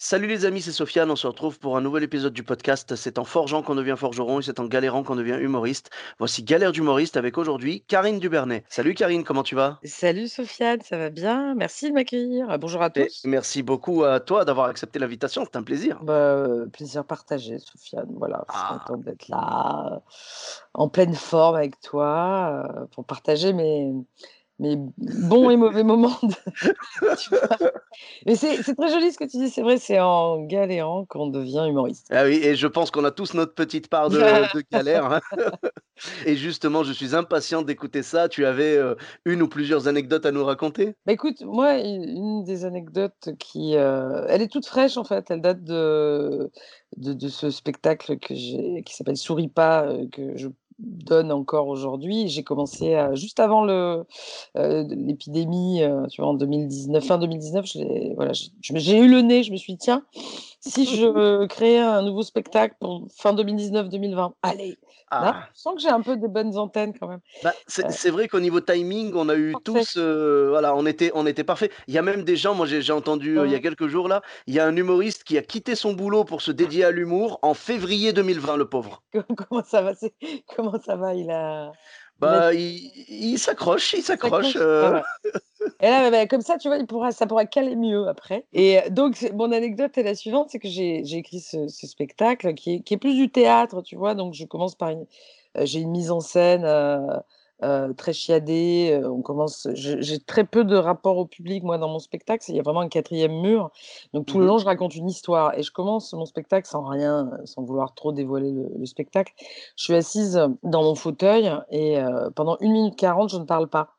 [0.00, 1.10] Salut les amis, c'est Sofiane.
[1.10, 2.94] On se retrouve pour un nouvel épisode du podcast.
[2.94, 5.90] C'est en forgeant qu'on devient forgeron et c'est en galérant qu'on devient humoriste.
[6.20, 8.62] Voici Galère d'humoriste avec aujourd'hui Karine Dubernay.
[8.68, 9.80] Salut Karine, comment tu vas?
[9.82, 11.56] Salut Sofiane, ça va bien?
[11.56, 12.48] Merci de m'accueillir.
[12.48, 13.22] Euh, Bonjour à Et tous.
[13.24, 15.98] Merci beaucoup à toi d'avoir accepté l'invitation, c'est un plaisir.
[16.04, 18.06] Bah, euh, plaisir partagé, Sofiane.
[18.18, 18.84] Voilà, je suis Ah.
[18.86, 19.98] contente d'être là, euh,
[20.74, 23.92] en pleine forme avec toi, euh, pour partager mes,
[24.58, 26.18] mes bons et mauvais moments.
[26.22, 26.34] de-.
[28.26, 31.64] Mais c'est très joli ce que tu dis, c'est vrai, c'est en galérant qu'on devient
[31.68, 32.08] humoriste.
[32.10, 34.18] Ah oui, et je pense qu'on a tous notre petite part de,
[34.54, 35.12] de galère.
[35.12, 35.20] hein.
[36.26, 38.28] Et justement, je suis impatient d'écouter ça.
[38.28, 40.94] Tu avais euh, une ou plusieurs anecdotes à nous raconter?
[41.06, 45.40] Bah écoute, moi, une des anecdotes qui, euh, elle est toute fraîche en fait, elle
[45.40, 46.50] date de,
[46.96, 48.34] de, de ce spectacle que
[48.82, 52.28] qui s'appelle Souris pas, euh, que je donne encore aujourd'hui.
[52.28, 53.64] J'ai commencé à- juste avant
[54.56, 58.78] euh, l'épidémie, euh, tu vois, en 2019, fin 2019, je l'ai- voilà, j'ai je me-
[58.78, 60.04] j'ai eu le nez, je me suis dit, tiens,
[60.60, 64.78] si je créais un nouveau spectacle pour fin 2019-2020, allez,
[65.18, 67.20] là, Ah, je sens que j'ai un peu des bonnes antennes quand même.
[67.42, 69.62] bah, c'est Euh, vrai qu'au niveau timing, on a eu parfait.
[69.62, 71.70] tous, euh, voilà, on était, on était parfait.
[71.86, 74.08] Il y a même des gens, moi j'ai entendu euh, il y a quelques jours
[74.08, 76.90] là, il y a un humoriste qui a quitté son boulot pour se dédier à
[76.90, 79.02] l'humour en février 2020, le pauvre.
[79.48, 79.92] Comment ça va,
[80.54, 81.76] comment ça va, il a...
[82.20, 84.56] Bah, il, il s'accroche, il s'accroche.
[84.56, 85.00] euh.
[85.80, 88.44] Et là, bah, comme ça, tu vois, il pourra, ça pourra caler mieux après.
[88.52, 92.54] Et euh, donc, mon anecdote est la suivante, c'est que j'ai écrit ce, ce spectacle
[92.54, 94.14] qui est, qui est plus du théâtre, tu vois.
[94.14, 95.06] Donc, je commence par une,
[95.56, 96.98] euh, j'ai une mise en scène euh,
[97.62, 98.90] euh, très chiadée.
[98.92, 102.44] euh, on commence, j'ai très peu de rapport au public, moi, dans mon spectacle.
[102.48, 103.70] Il y a vraiment un quatrième mur.
[104.14, 104.48] Donc, tout le mhm.
[104.48, 105.58] long, je raconte une histoire.
[105.58, 109.32] Et je commence mon spectacle sans rien, sans vouloir trop dévoiler le, le spectacle.
[109.76, 113.68] Je suis assise dans mon fauteuil et euh, pendant une minute quarante, je ne parle
[113.68, 113.94] pas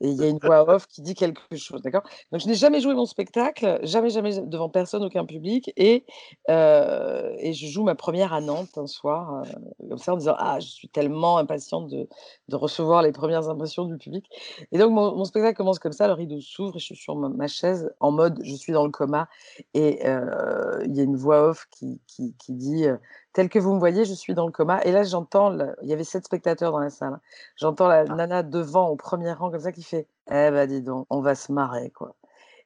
[0.00, 2.02] et il y a une voix off qui dit quelque chose, d'accord?
[2.30, 6.04] Donc je n'ai jamais joué mon spectacle, jamais, jamais devant personne, aucun public, et,
[6.50, 10.36] euh, et je joue ma première à Nantes un soir, euh, comme ça, en disant
[10.38, 12.08] ah je suis tellement impatiente de,
[12.48, 14.26] de recevoir les premières impressions du public.
[14.72, 17.90] Et donc mon, spectacle commence comme ça, le rideau s'ouvre, je suis sur ma, chaise
[18.00, 19.28] en mode je suis dans le coma,
[19.74, 22.86] et euh, il y a une voix off qui, qui, qui dit
[23.32, 24.82] tel que vous me voyez, je suis dans le coma.
[24.84, 27.14] Et là j'entends, le- il y avait sept spectateurs dans la salle.
[27.14, 27.20] hein.
[27.56, 28.14] J'entends la Ah.
[28.14, 31.34] nana devant, au premier rang, comme ça, qui fait Eh ben, dis donc, on va
[31.34, 32.14] se marrer, quoi.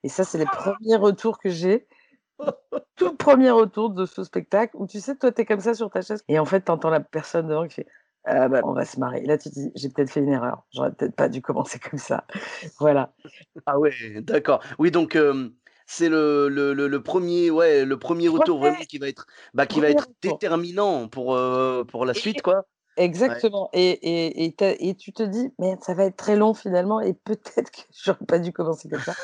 [0.02, 1.86] Et ça, c'est les premiers retours que j'ai.
[2.96, 6.02] Tout premier retour de ce spectacle où tu sais, toi, t'es comme ça sur ta
[6.02, 6.24] chaise.
[6.28, 7.86] Et en fait, t'entends la personne devant qui fait
[8.24, 9.22] Ah bah, on va se marrer.
[9.22, 10.64] Et là, tu te dis J'ai peut-être fait une erreur.
[10.72, 12.24] J'aurais peut-être pas dû commencer comme ça.
[12.80, 13.12] Voilà.
[13.66, 13.92] Ah ouais,
[14.22, 14.60] d'accord.
[14.78, 15.50] Oui, donc euh,
[15.92, 19.26] c'est le, le, le, le premier, ouais, le premier retour Ouais, vraiment qui va être,
[19.54, 20.20] bah, qui va premier être retour.
[20.22, 22.66] déterminant pour, euh, pour la Et- suite, quoi.
[22.96, 23.70] Exactement.
[23.72, 27.00] Et, et, et, t'as- et tu te dis, mais ça va être très long finalement,
[27.00, 29.16] et peut-être que j'aurais pas dû commencer comme ça.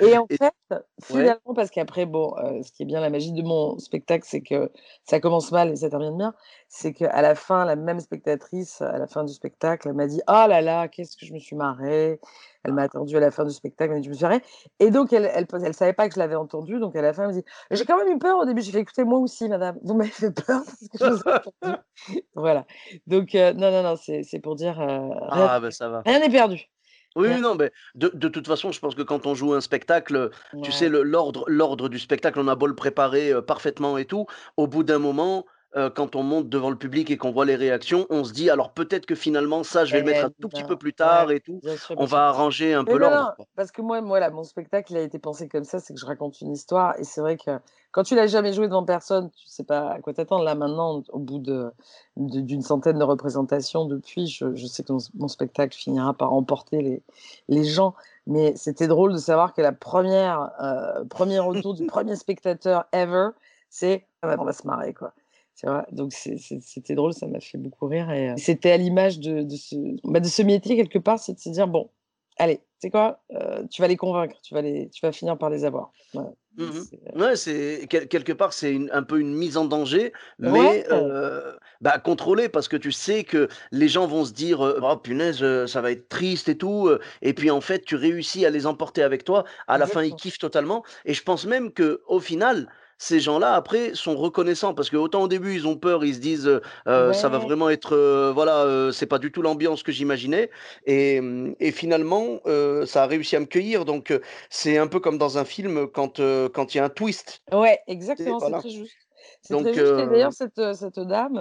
[0.00, 0.78] Et en fait, ouais.
[1.02, 4.40] finalement, parce qu'après, bon, euh, ce qui est bien la magie de mon spectacle, c'est
[4.40, 4.70] que
[5.04, 6.34] ça commence mal et ça termine bien.
[6.68, 10.20] C'est qu'à la fin, la même spectatrice, à la fin du spectacle, elle m'a dit
[10.28, 12.20] Oh là là, qu'est-ce que je me suis marrée.
[12.62, 14.42] Elle m'a attendu à la fin du spectacle, elle m'a dit Je me suis marrée.
[14.78, 16.78] Et donc, elle, elle, elle savait pas que je l'avais entendu.
[16.78, 18.62] Donc, à la fin, elle me dit J'ai quand même eu peur au début.
[18.62, 21.34] J'ai fait Écoutez, moi aussi, madame, vous m'avez fait peur parce que je vous ai
[21.34, 21.76] entendu.
[22.34, 22.64] Voilà.
[23.06, 25.68] Donc, euh, non, non, non, c'est pour dire euh, rien Ah, bah
[26.06, 26.70] n'est perdu.
[27.16, 30.30] Oui, non, mais de, de toute façon, je pense que quand on joue un spectacle,
[30.62, 34.26] tu sais, l'ordre, l'ordre du spectacle, on a beau le préparer euh, parfaitement et tout,
[34.56, 35.44] au bout d'un moment,
[35.76, 38.50] euh, quand on monte devant le public et qu'on voit les réactions, on se dit,
[38.50, 40.94] alors peut-être que finalement, ça, je vais le mettre un tout petit peu plus ouais,
[40.94, 41.60] tard et tout.
[41.76, 44.96] sûr, On va arranger un Mais peu l'ordre, parce que moi, voilà, mon spectacle, il
[44.96, 47.52] a été pensé comme ça, c'est que je raconte une histoire, et c'est vrai que
[47.92, 50.44] quand tu l'as jamais joué devant personne, tu sais pas à quoi t'attendre.
[50.44, 51.72] Là, maintenant, au bout de,
[52.16, 56.82] d'une centaine de représentations depuis, je, je sais que mon, mon spectacle finira par emporter
[56.82, 57.02] les,
[57.48, 57.94] les gens.
[58.26, 63.30] Mais c'était drôle de savoir que la première, euh, premier retour du premier spectateur ever,
[63.70, 65.12] c'est ah bah, on va se marrer, quoi.
[65.60, 65.86] Tu vois?
[65.92, 68.10] Donc c'était drôle, ça m'a fait beaucoup rire.
[68.10, 71.34] Et euh, c'était à l'image de, de ce, bah, de ce métier, quelque part, c'est
[71.34, 71.90] de se dire bon,
[72.38, 75.50] allez, sais quoi, euh, tu vas les convaincre, tu vas, les, tu vas finir par
[75.50, 75.92] les avoir.
[76.14, 76.30] Voilà.
[76.56, 80.50] Mmh C'est, euh, Ouais, c'est quelque part, c'est un peu une mise en danger, Ouais,
[80.50, 84.96] mais heu, bah, contrôlée parce que tu sais que les gens vont se dire, «Oh
[84.96, 86.90] punaise, ça va être triste et tout»,
[87.20, 89.44] et puis en fait, tu réussis à les emporter avec toi.
[89.68, 92.66] À la fin, ils kiffent totalement et je pense même que au final,
[93.00, 94.74] ces gens-là après sont reconnaissants.
[94.74, 97.70] Parce qu'autant au début, ils ont peur, ils se disent, heu: «Heu, ça va vraiment
[97.70, 100.50] être, heu, voilà, heu, c'est pas du tout l'ambiance que j'imaginais»
[100.86, 102.40] et mmh et finalement,
[102.86, 103.84] ça a réussi à me cueillir.
[103.86, 104.12] Donc
[104.50, 108.40] c'est un peu comme dans un film quand, il y a un twist, ouais, exactement,
[108.40, 108.54] c'est Voilà.
[108.54, 108.96] très juste.
[109.42, 109.98] C'est très juste.
[109.98, 111.36] Et d'ailleurs cette, cette dame,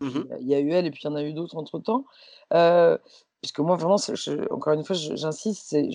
[0.00, 2.04] mmh il y a eu elle et puis il y en a eu d'autres entre-temps,
[2.54, 2.98] heu,
[3.42, 5.90] puisque moi vraiment je encore une fois j'insiste, et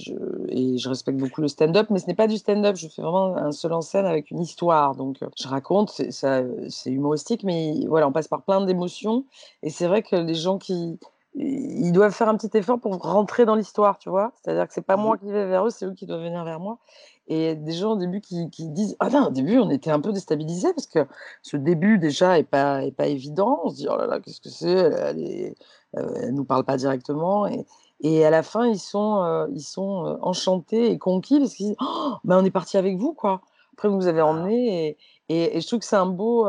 [0.78, 3.52] je respecte beaucoup le stand-up, mais ce n'est pas du stand-up, je fais vraiment un
[3.52, 8.12] seul en scène avec une histoire donc heu, je raconte, c'est humoristique mais voilà, on
[8.12, 9.26] passe par plein d'émotions
[9.64, 11.00] et c'est vrai que les gens qui
[11.38, 14.32] ils doivent faire un petit effort pour rentrer dans l'histoire, tu vois?
[14.42, 15.16] C'est-à-dire que c'est pas Mmh mh.
[15.16, 16.80] moi qui vais vers eux, c'est eux qui doivent venir vers moi
[17.28, 20.00] et des gens au début qui qui disent: «Ah non, au début on était un
[20.00, 21.00] peu déstabilisés parce que
[21.42, 23.60] ce début déjà est pas est pas évident».
[23.66, 24.70] On se dit: «Oh là là, qu'est-ce que c'est?
[24.70, 25.56] Elle est,
[25.96, 27.66] elle nous parle pas directement» et
[28.02, 31.68] et à la fin ils sont, heu, ils sont, heu, enchantés et conquis parce qu'ils
[31.68, 33.42] disent: «Oh, bah, on est partis avec vous quoi.
[33.74, 34.98] Après vous nous avez Ah, emmenés» et
[35.30, 36.46] et et je trouve que c'est un beau,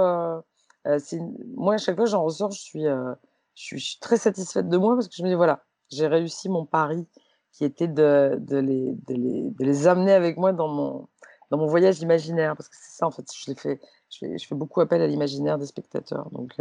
[1.12, 3.14] une moi à chaque fois j'en ressors, je suis, je
[3.54, 6.48] suis je suis très satisfaite de moi parce que je me dis: «Voilà, j'ai réussi
[6.48, 7.06] mon pari»
[7.52, 11.08] qui était de de les de les de les amener avec moi dans mon
[11.50, 12.56] dans mon voyage imaginaire.
[12.56, 15.00] Parce que c'est ça, en fait, je les fais je fais je fais beaucoup appel
[15.02, 16.28] à l'imaginaire des spectateurs.
[16.32, 16.54] Donc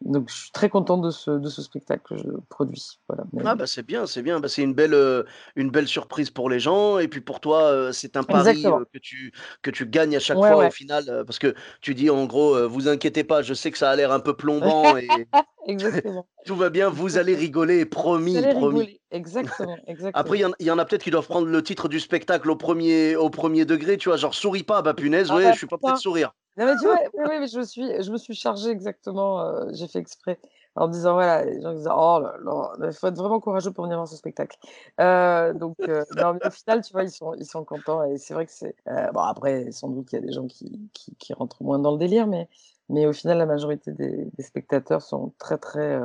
[0.00, 3.00] donc je suis très contente de ce de ce spectacle que je produis.
[3.08, 4.40] Voilà, mais ah bah, c'est bien, c'est bien.
[4.40, 5.24] Bah, c'est une belle, heu,
[5.56, 8.84] une belle surprise pour les gens et puis pour toi, heu, c'est un pari, heu,
[8.92, 12.10] que tu que tu gagnes à chaque Ouais, fois au final, parce que tu dis
[12.10, 15.28] en gros, «Vous inquiétez pas, je sais que ça a l'air un peu plombant et
[15.66, 18.88] Exactement, tout va bien, vous allez rigoler, promis, allez promis».
[18.88, 19.00] rigoler.
[19.10, 21.88] Exactement, Après il y en il y en a peut-être qui doivent prendre le titre
[21.88, 24.16] du spectacle au premier au premier degré, tu vois?
[24.18, 26.32] Genre: «Souris pas», bah, punaise, Ah ouais, bah, je suis pas prêt de sourire.
[26.58, 26.96] Non, mais tu vois?
[27.14, 30.40] Oui, oui, mais je me suis je me suis chargée exactement, heu, j'ai fait exprès
[30.76, 33.84] en disant voilà, les gens disaient: «Oh là là, il faut être vraiment courageux pour
[33.84, 34.56] venir voir ce spectacle».
[35.00, 35.76] Heu, donc
[36.16, 38.52] non, mais au final, tu vois, ils sont ils sont contents et c'est vrai que
[38.52, 38.74] c'est
[39.14, 41.92] bon après sans doute qu'il y a des gens qui qui qui rentrent moins dans
[41.92, 42.48] le délire, mais
[42.90, 46.00] mais au final, la majorité des des spectateurs sont très, très,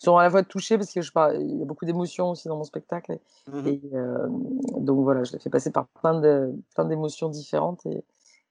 [0.00, 2.48] sont à la fois touchés parce que je parle il y a beaucoup d'émotions aussi
[2.48, 3.72] dans mon spectacle et Mmh mh.
[3.72, 3.80] et
[4.78, 8.04] donc voilà, je l'ai fait passer par plein de plein d'émotions différentes et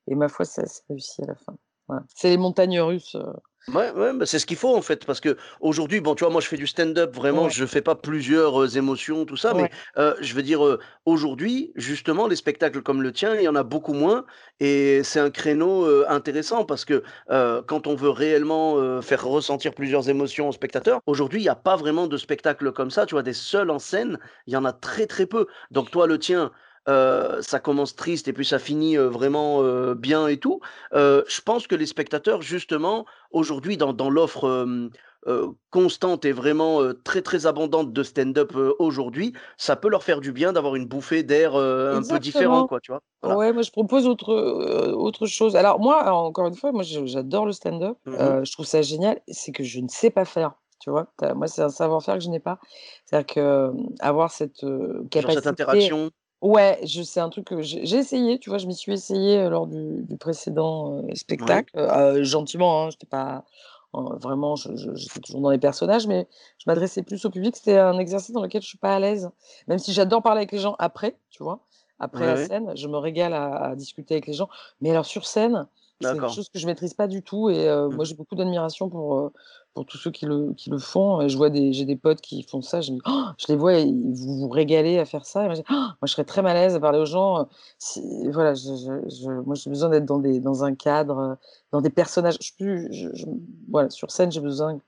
[0.07, 1.57] et ma foi, ça s'est réussi à la fin.
[1.88, 2.03] Voilà.
[2.15, 3.25] C'est les montagnes russes, heu,
[3.68, 6.42] Ouais, ouais, bah, c'est ce qu'il faut en fait, parce qu'aujourd'hui, bon, tu vois, moi
[6.42, 9.69] je fais du stand-up, vraiment, ouais, je fais pas plusieurs euh, émotions, tout ça, mais
[10.00, 13.56] euh, je veux dire, euh, aujourd'hui, justement, les spectacles comme le tien, il y en
[13.56, 14.25] a beaucoup moins,
[14.59, 19.24] et c'est un créneau euh, intéressant parce que euh, quand on veut réellement euh, faire
[19.24, 23.06] ressentir plusieurs émotions aux spectateurs, aujourd'hui, il n'y a pas vraiment de spectacle comme ça,
[23.06, 25.45] tu vois, des seuls en scène, il y en a très très peu.
[25.69, 26.51] Donc toi, le tien,
[26.89, 30.60] euh, ça commence triste et puis ça finit euh, vraiment euh, bien et tout.
[30.94, 34.66] Euh, je pense que les spectateurs, justement, Aujourd'hui, dans dans l'offre,
[35.69, 40.51] constante et vraiment, très, très abondante de stand-up, aujourd'hui, ça peut leur faire du bien
[40.51, 43.01] d'avoir une bouffée d'air, un peu différent, quoi, tu vois?
[43.22, 43.38] Voilà.
[43.38, 44.33] Ouais, moi je propose autre,
[44.94, 45.56] autre chose.
[45.56, 49.22] Alors moi, alors encore une fois, moi j'adore le stand-up, Mmh je trouve ça génial,
[49.28, 51.07] c'est que je ne sais pas faire, tu vois?
[51.36, 52.60] Moi, c'est un savoir-faire que je n'ai pas.
[53.06, 56.12] C'est-à-dire que, mmh, avoir cette, heu, Genre cette capacité interaction.
[56.41, 58.57] Ouais, je c'est un truc que j'ai essayé, tu vois?
[58.59, 61.01] Je m'y suis essayée, heu, lors du du précédent,
[61.39, 61.65] Oui.
[61.65, 63.45] spectacle, heu, gentiment, hein, j'étais pas,
[63.93, 66.27] vraiment je je j'étais toujours dans les personnages, mais
[66.57, 67.55] je m'adressais plus au public.
[67.55, 69.29] C'était un exercice dans lequel je suis pas à l'aise,
[69.67, 71.59] même si j'adore parler avec les gens après, tu vois?
[71.99, 74.49] Après la scène, je me régale à à discuter avec les gens.
[74.81, 75.68] Mais alors sur scène,
[76.01, 78.89] c'est quelque chose que je maîtrise pas du tout et Mmh moi j'ai beaucoup d'admiration
[78.89, 79.31] pour,
[79.73, 82.21] pour tous ceux qui le qui le font et je vois des j'ai des potes
[82.21, 85.43] qui font ça, je «Oh!» je les vois et vous vous régalez à faire ça?
[85.43, 87.47] et moi «Oh!» moi je serais très mal à l'aise à parler aux gens,
[87.79, 91.37] si voilà, je je je moi j'ai besoin d'être dans des dans un cadre,
[91.71, 92.37] dans des personnages.
[92.41, 92.89] Je plus
[93.69, 94.83] voilà, sur scène, j'ai besoin que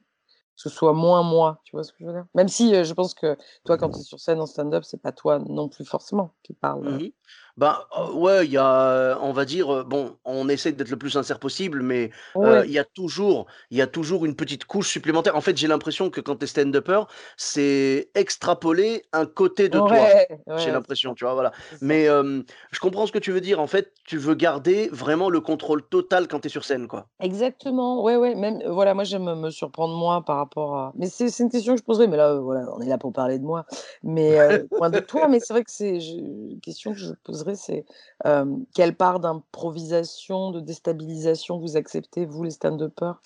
[0.55, 2.25] ce soit moins moi, tu vois ce que je veux dire?
[2.36, 5.12] Même si, je pense que toi quand tu es sur scène en stand-up, c'est pas
[5.12, 7.12] toi non plus forcément qui parle, Mmh mh.
[7.58, 10.98] Bah, heu, ouais, il y a, on va dire, heu, bon, on essaie d'être le
[10.98, 12.66] plus sincère possible, mais, ouais.
[12.66, 15.36] il y a toujours il y a toujours une petite couche supplémentaire.
[15.36, 17.04] En fait, j'ai l'impression que quand tu es stand-upper,
[17.38, 20.08] c'est extrapoler un côté de toi.
[20.08, 21.34] Ouais, J'ai l'impression, tu vois?
[21.36, 21.52] Voilà.
[21.82, 23.60] Mais, je comprends ce que tu veux dire.
[23.60, 27.08] En fait, tu veux garder vraiment le contrôle total quand tu es sur scène, quoi.
[27.20, 31.08] Exactement, ouais, ouais, même, heu, voilà, moi j'aime me surprendre moi par rapport à mais
[31.08, 33.46] c'est une question que je poserai, mais là, voilà, on est là pour parler de
[33.46, 33.66] moi,
[34.02, 34.36] mais
[34.78, 37.86] moins de toi, mais c'est vrai que c'est une question que je poserai, c'est,
[38.74, 43.22] quelle part d'improvisation, de déstabilisation vous acceptez, vous les stand-uppers?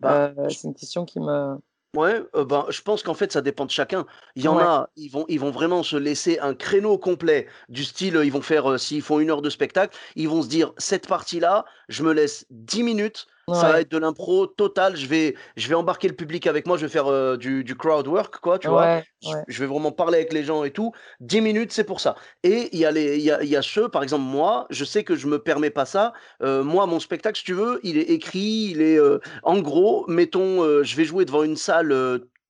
[0.00, 1.58] Bah, Heu, c'est une question qui me
[1.94, 4.06] Ouais, ben, je pense qu'en fait, ça dépend de chacun.
[4.34, 4.62] Il y en Ouais.
[4.62, 8.40] a, ils vont ils vont vraiment se laisser un créneau complet du style, ils vont
[8.40, 12.02] faire, heu, s'ils font 1 heure de spectacle, ils vont se dire: «Cette partie-là, je
[12.02, 16.08] me laisse 10 minutes, ça va être de l'impro total, je vais je vais embarquer
[16.08, 18.90] le public avec moi, je vais faire, heu, du du crowd work quoi», tu vois?
[19.20, 19.44] Je ouais.
[19.46, 20.92] je vais vraiment parler avec les gens et tout.
[21.20, 23.88] 10 minutes, c'est pour ça et il y a les y a y a ceux,
[23.88, 26.12] par exemple moi, je sais que je me permets pas ça.
[26.42, 30.04] Heu, moi, mon spectacle, si tu veux, il est écrit, il est, heu en gros,
[30.08, 31.92] mettons, je vais jouer devant une salle,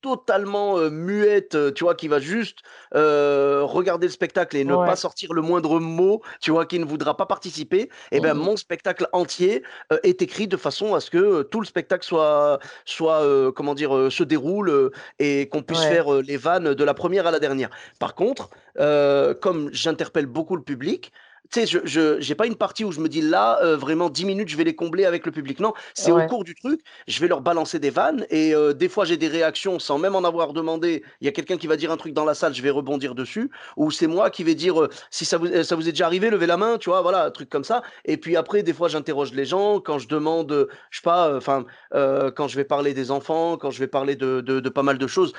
[0.02, 1.94] totalement, muette, tu vois?
[1.94, 2.58] Qui va juste,
[2.92, 6.66] regarder le spectacle et ne pas sortir le moindre mot, tu vois?
[6.66, 8.34] Qui ne voudra pas participer et Mmh ben, mh.
[8.34, 9.62] mon spectacle entier,
[10.02, 14.10] est écrit de façon à ce que, tout le spectacle soit soit, comment dire?
[14.12, 15.84] Se déroule, et qu'on puisse Ouais.
[15.84, 17.70] faire, les vannes de la 1re à la dernière.
[17.98, 18.50] Par contre,
[19.40, 21.12] comme j'interpelle beaucoup le public,
[21.60, 24.48] sais, je j'ai pas une partie où je me dis: «Là, heu, vraiment 10 minutes,
[24.48, 25.60] je vais les combler avec le public».
[25.60, 28.88] Non, c'est au cours du truc, je vais leur balancer des vannes et heu, des
[28.88, 31.04] fois, j'ai des réactions sans même en avoir demandé.
[31.20, 33.14] Il y a quelqu'un qui va dire un truc dans la salle, je vais rebondir
[33.14, 35.92] dessus ou c'est moi qui vais dire, heu: «Si ça vous est ça vous est
[35.92, 37.02] déjà arrivé, levez la main», tu vois?
[37.02, 40.08] Voilà, un truc comme ça et puis après, des fois, j'interroge les gens quand je
[40.08, 44.16] demande, je sais pas, enfin, quand je vais parler des enfants, quand je vais parler
[44.16, 45.32] de de de pas mal de choses.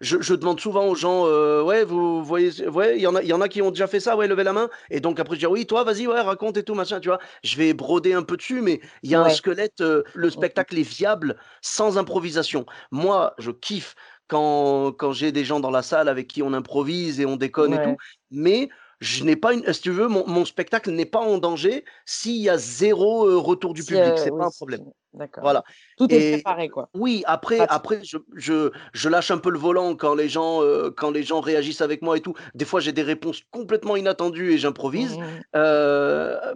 [0.00, 1.24] Je je demande souvent aux gens,
[1.64, 4.00] «Ouais, vous voyez ouais, il y en a y en a qui ont déjà fait
[4.00, 4.16] ça?
[4.16, 6.62] Ouais, levez la main» et donc après je dis: «Oui, toi, vas-y, ouais, raconte et
[6.64, 7.18] tout machin», tu vois?
[7.42, 10.30] Je vais broder un peu dessus, mais il y a un squelette, heu, Mmh le
[10.30, 12.66] spectacle est viable sans improvisation.
[12.90, 13.94] Moi, je kiffe
[14.28, 17.72] quand quand j'ai des gens dans la salle avec qui on improvise et on déconne
[17.72, 17.96] et tout,
[18.30, 18.68] mais
[19.00, 22.36] je n'ai pas une si tu veux, mon mon spectacle n'est pas en danger s'il
[22.42, 24.90] y a 0, heu, retour du Si, public, c'est pas oui, un problème.
[25.12, 25.64] d'accord, Voilà.
[25.96, 26.90] Tout est et préparé, quoi.
[26.94, 27.70] oui, après Pratique.
[27.70, 31.22] après je je je lâche un peu le volant quand les gens, heu, quand les
[31.22, 32.34] gens réagissent avec moi et tout.
[32.54, 34.58] Des fois, j'ai des réponses complètement inattendues et
[34.94, 35.42] Mmh j'improvise, mh mh.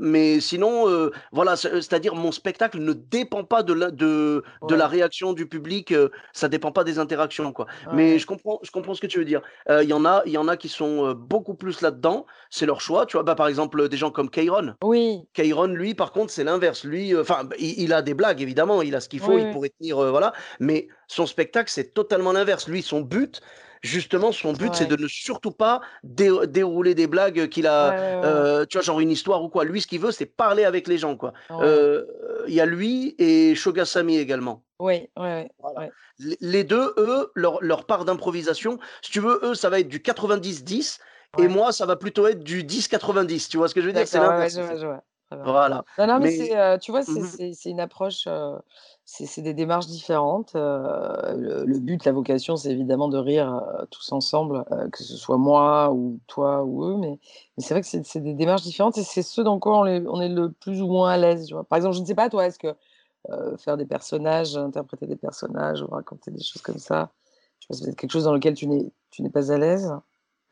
[0.03, 4.75] Mais sinon, heu, voilà, c'est c'est-à-dire mon spectacle ne dépend pas de la de de
[4.75, 7.67] la réaction du public, heu, ça dépend pas des interactions, quoi.
[7.93, 8.21] Mais Ouais.
[8.21, 9.43] je comprends je comprends ce que tu veux dire.
[9.71, 12.67] Heu, il y en a il y en a qui sont, beaucoup plus là-dedans, c'est
[12.67, 13.25] leur choix, tu vois?
[13.25, 14.75] Bah, par exemple, des gens comme Kayron.
[14.83, 15.27] Oui.
[15.35, 16.85] Kayron, lui, par contre, c'est l'inverse.
[16.85, 19.39] Lui, enfin, b il il a des blagues évidemment, il a ce qu'il Oui, faut,
[19.39, 22.69] il pourrait tenir, voilà, mais son spectacle, c'est totalement l'inverse.
[22.69, 23.41] Lui, son but,
[23.83, 27.97] justement, son but, c'est de ne surtout pas dé dérouler des blagues, qu'il a, ouais,
[27.97, 28.61] ouais, ouais.
[28.63, 29.65] heu, tu vois, genre une histoire ou quoi.
[29.65, 31.33] Lui, ce qu'il veut, c'est parler avec les gens, quoi.
[31.51, 32.09] Heu,
[32.47, 34.65] il y a lui et Choga Sami également.
[34.79, 35.91] Oui, ouais, Voilà.
[36.19, 40.01] Les 2, eux, leur leur part d'improvisation, si tu veux, eux, ça va être du
[40.01, 40.99] 90-10
[41.39, 43.49] et moi, ça va plutôt être du 10-90.
[43.49, 44.07] Tu vois ce que je veux dire?
[44.07, 44.59] C'est l'inverse,
[45.33, 45.51] je je.
[45.51, 48.59] Voilà, Non, non, mais mais c'est, heu, tu vois, c'est c'est c'est une approche, heu,
[49.05, 50.61] c'est c'est des démarches différentes, heu,
[51.37, 55.37] le le but, la vocation, c'est évidemment de rire, heu, tous ensemble, que ce soit
[55.39, 57.19] moi ou toi ou eux, mais
[57.57, 59.87] mais c'est vrai que c'est c'est des démarches différentes et c'est ce dans quoi on
[59.87, 61.51] est on est le plus ou moins à l'aise?
[61.69, 62.75] Par exemple, je ne sais pas toi, est-ce que,
[63.59, 67.13] faire des personnages, interpréter des personnages ou raconter des choses comme ça,
[67.61, 69.93] tu vois, c'est peut-être quelque chose dans lequel tu n'es pas à l'aise?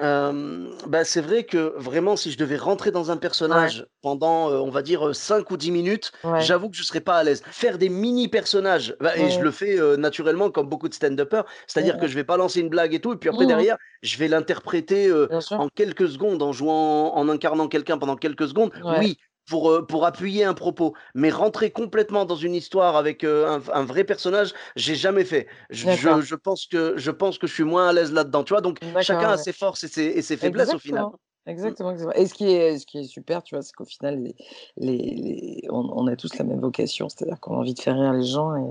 [0.00, 3.70] Bah, c'est vrai que vraiment, si je devais rentrer dans un Ouais.
[3.70, 6.50] personnage pendant, on va dire, heu, 5 ou 10 minutes, Ouais.
[6.50, 7.42] j'avoue que je serais pas à l'aise.
[7.50, 11.98] Faire des mini personnages, bah et je le fais, naturellement comme beaucoup de stand-uppers, c'est-à-dire
[11.98, 13.66] que je vais balancer une blague et tout et puis après Mmh mh.
[13.66, 15.12] derrière, je vais l'interpréter,
[15.56, 18.72] en quelques secondes, en jouant en incarnant quelqu'un pendant quelques secondes.
[18.88, 19.18] Oui,
[19.50, 23.84] pour, heu, pour appuyer un propos, mais rentrer complètement dans une histoire avec, heu, un
[23.84, 25.48] vrai personnage, j'ai jamais fait.
[25.70, 28.62] Je je pense que je pense que je suis moins à l'aise là-dedans, tu vois?
[28.62, 32.12] Donc chacun a ses forces et ses et ses faiblesses au final, Exactement, exactement, exactement.
[32.22, 34.34] Et ce qui est ce qui est super, tu vois, c'est qu'au final, les
[34.78, 37.94] les les on on a tous la même vocation, c'est-à-dire qu'on a envie de faire
[37.98, 38.70] rire les gens et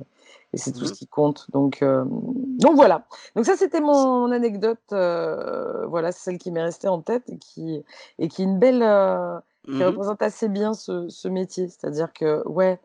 [0.54, 2.10] et c'est tout Mmh ce qui compte donc hem,
[2.58, 3.06] donc voilà.
[3.36, 7.84] Donc ça, c'était mon anecdote, heu, voilà, celle qui m'est restée en tête et qui
[8.20, 9.40] et qui est une belle, heu,
[9.72, 10.00] qui Mmh mh.
[10.00, 11.68] représente assez bien ce ce métier.
[11.70, 12.80] C'est-à-dire que, ouais,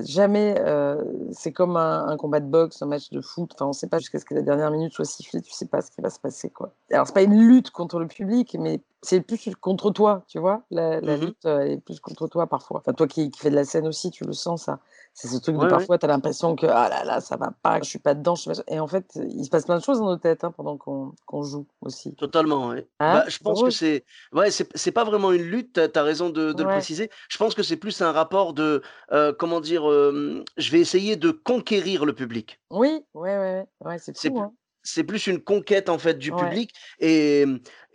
[0.00, 3.72] jamais, heu, c'est comme un un combat de boxe, un match de foot, enfin, on
[3.72, 6.00] sait pas jusqu'à ce que la dernière minute soit sifflée, tu sais pas ce qui
[6.00, 6.74] va se passer, quoi.
[6.92, 10.64] Alors c'est pas une lutte contre le public, mais c'est plus contre toi, tu vois?
[10.70, 11.34] La la Mmh mh.
[11.36, 12.80] lutte, est plus contre toi parfois.
[12.80, 14.80] Enfin, toi qui qui fais de la scène aussi, tu le sens ça.
[15.16, 15.86] C'est ce truc de Ouais, ouais.
[15.86, 18.14] parfois, tu as l'impression que: «Ah là là, ça va pas, que je suis pas
[18.16, 20.16] dedans, je suis machin» et en fait, il se passe plein de choses dans nos
[20.16, 22.18] têtes, hein, pendant qu'on qu'on joue aussi.
[22.18, 22.86] Totalement, ouais.
[23.08, 23.26] Bah, Hein?
[23.28, 26.52] je C'est pense que c'est ouais, c'est pas vraiment une lutte, tu as raison de
[26.52, 26.68] de le Ouais.
[26.68, 27.10] préciser.
[27.28, 29.82] Je pense que c'est plus un rapport de, heu, comment dire?
[29.90, 32.60] Je vais essayer de conquérir le public.
[32.70, 33.66] Oui, ouais, ouais, ouais.
[33.80, 34.54] Ouais, c'est fou, hein?
[34.84, 36.36] C'est plus une conquête, en fait, du Ouais.
[36.36, 37.44] public et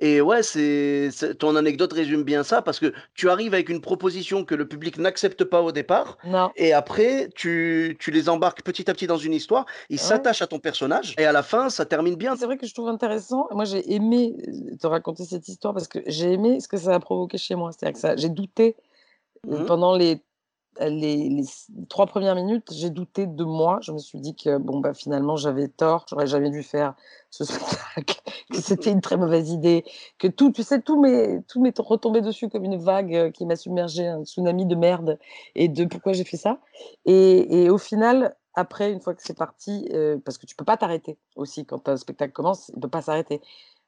[0.02, 4.46] et ouais, c'est ton anecdote résume bien ça parce que tu arrives avec une proposition
[4.46, 6.52] que le public n'accepte pas au départ Non.
[6.56, 10.00] et après tu tu les embarques petit à petit dans une histoire, ils Ouais.
[10.00, 12.36] s'attachent à ton personnage et à la fin, ça termine bien.
[12.38, 13.48] C'est vrai que je trouve intéressant.
[13.52, 14.36] Moi, j'ai aimé,
[14.80, 17.72] te raconter cette histoire parce que j'ai aimé ce que ça a provoqué chez moi.
[17.72, 18.76] C'est-à-dire que ça j'ai douté,
[19.48, 20.22] Mmh pendant les
[20.80, 21.44] les,
[21.90, 23.80] 3 premières minutes, j'ai douté de moi.
[23.82, 26.06] Je me suis dit que bon, bah, finalement, j'avais tort.
[26.10, 26.96] J'aurais jamais dû faire
[27.30, 28.22] ce spectacle,
[28.52, 29.84] que c'était une très mauvaise idée,
[30.18, 33.56] que tout, tu sais, tout m'est tout retombé dessus comme une vague euh, qui m'a
[33.56, 35.20] submergé, un tsunami de merde
[35.56, 36.60] et de pourquoi j'ai fait ça.
[37.06, 40.66] Et, et au final, après, une fois que c'est parti, euh, parce que tu peux
[40.66, 43.42] pas t'arrêter aussi quand un spectacle commence, il peut pas s'arrêter.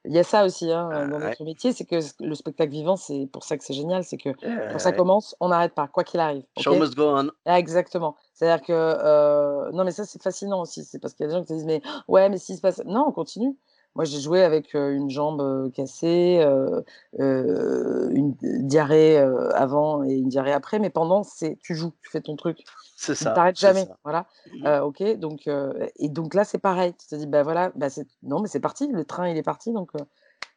[0.05, 1.25] Il y a ça aussi hein, Ah, dans ouais.
[1.29, 4.29] notre métier, c'est que le spectacle vivant, c'est pour ça que c'est génial, c'est que
[4.71, 6.43] quand ça commence, on n'arrête pas, quoi qu'il arrive.
[6.59, 7.29] Show must go on.
[7.45, 8.15] ah, exactement.
[8.33, 10.83] C'est-à-dire que euh, non, mais ça c'est fascinant aussi.
[10.85, 12.61] C'est parce qu'il y a des gens qui te disent mais ouais, mais s'il se
[12.61, 13.55] passe, non, on continue.
[13.95, 16.81] Moi, j'ai joué avec une jambe cassée, euh,
[17.19, 19.17] euh, une diarrhée
[19.53, 22.63] avant et une diarrhée après, mais pendant, c'est tu joues, tu fais ton truc,
[22.95, 23.97] C'est tu ça, t'arrêtes c'est jamais, ça.
[24.03, 24.27] voilà.
[24.53, 24.65] Mmh.
[24.65, 25.49] Euh, ok, donc
[25.97, 26.93] et donc là, c'est pareil.
[26.93, 29.43] Tu te dis bah voilà, bah c'est non, mais c'est parti, le train il est
[29.43, 29.91] parti, donc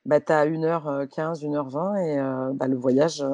[0.06, 3.24] bah t'as 1h15, 1h20 et bah, le voyage.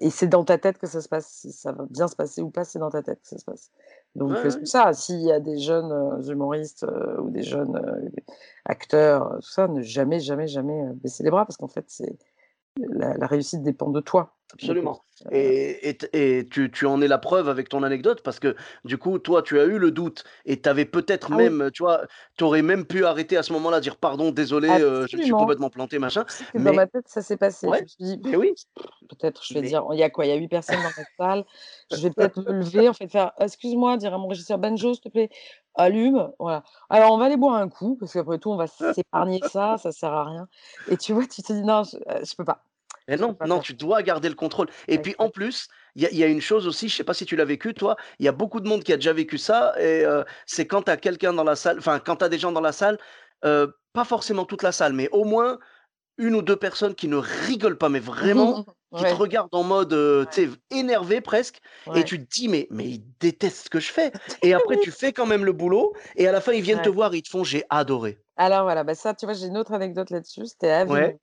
[0.00, 1.28] et c'est dans ta tête que ça se passe.
[1.28, 3.44] Si ça va bien se passer ou pas, c'est dans ta tête que ça se
[3.44, 3.70] passe.
[4.16, 7.42] Donc Ouais, c'est pour ça, s'il y a des jeunes euh, humoristes euh, ou des
[7.42, 8.08] jeunes euh,
[8.64, 12.18] acteurs, tout ça, ne jamais, jamais, jamais baisser les bras parce qu'en fait, c'est
[12.78, 14.35] la, la réussite dépend de toi.
[14.54, 15.02] Absolument.
[15.26, 18.96] euh, Et, et, tu, tu en es la preuve avec ton anecdote parce que du
[18.96, 21.82] coup, toi, tu as eu le doute et tu avais peut-être ah oui, même, tu
[21.82, 22.02] vois,
[22.36, 25.32] tu aurais même pu arrêter à ce moment-là, dire pardon, désolé, euh, je me suis
[25.32, 26.24] complètement planté, machin.
[26.24, 27.66] Que dans ma Mais, tête, ça s'est passé.
[27.66, 28.54] Je ouais, me suis dit, mais oui,
[29.08, 30.26] peut-être, je vais mais, dire, il y a quoi?
[30.26, 31.44] Il y a huit personnes dans la salle.
[31.90, 35.02] Je vais peut-être me lever, en fait, faire, excuse-moi, dire à mon régisseur, Banjo, s'il
[35.02, 35.28] te plaît,
[35.74, 36.30] allume.
[36.38, 36.62] Voilà.
[36.88, 39.92] Alors, on va aller boire un coup, parce qu'après tout, on va s'épargner ça, ça
[39.92, 40.48] sert à rien.
[40.86, 42.62] Et tu vois, tu te dis, non, je, euh, je peux pas.
[43.08, 44.68] Mais non, non, tu dois garder le contrôle.
[44.88, 47.04] Et puis en plus, il y a, il y a une chose aussi, je sais
[47.04, 49.12] pas si tu l'as vécu, toi, il y a beaucoup de monde qui a déjà
[49.12, 52.24] vécu ça, et euh, c'est quand tu as quelqu'un dans la salle, enfin, quand tu
[52.24, 52.98] as des gens dans la salle,
[53.44, 55.58] euh, pas forcément toute la salle, mais au moins
[56.18, 58.64] une ou deux personnes qui ne rigolent pas, mais vraiment,
[58.96, 61.60] qui te regardent en mode, euh, ouais, énervé presque,
[61.94, 64.12] et tu te dis, mais, mais ils détestent ce que je fais.
[64.42, 66.88] Et après, tu fais quand même le boulot, et à la fin, ils viennent te
[66.88, 68.18] voir, ils te font, j'ai adoré.
[68.36, 70.46] Alors voilà, bah ça, tu vois, j'ai une autre anecdote là-dessus.
[70.46, 70.80] C'était à.
[70.80, 71.18] Avignon.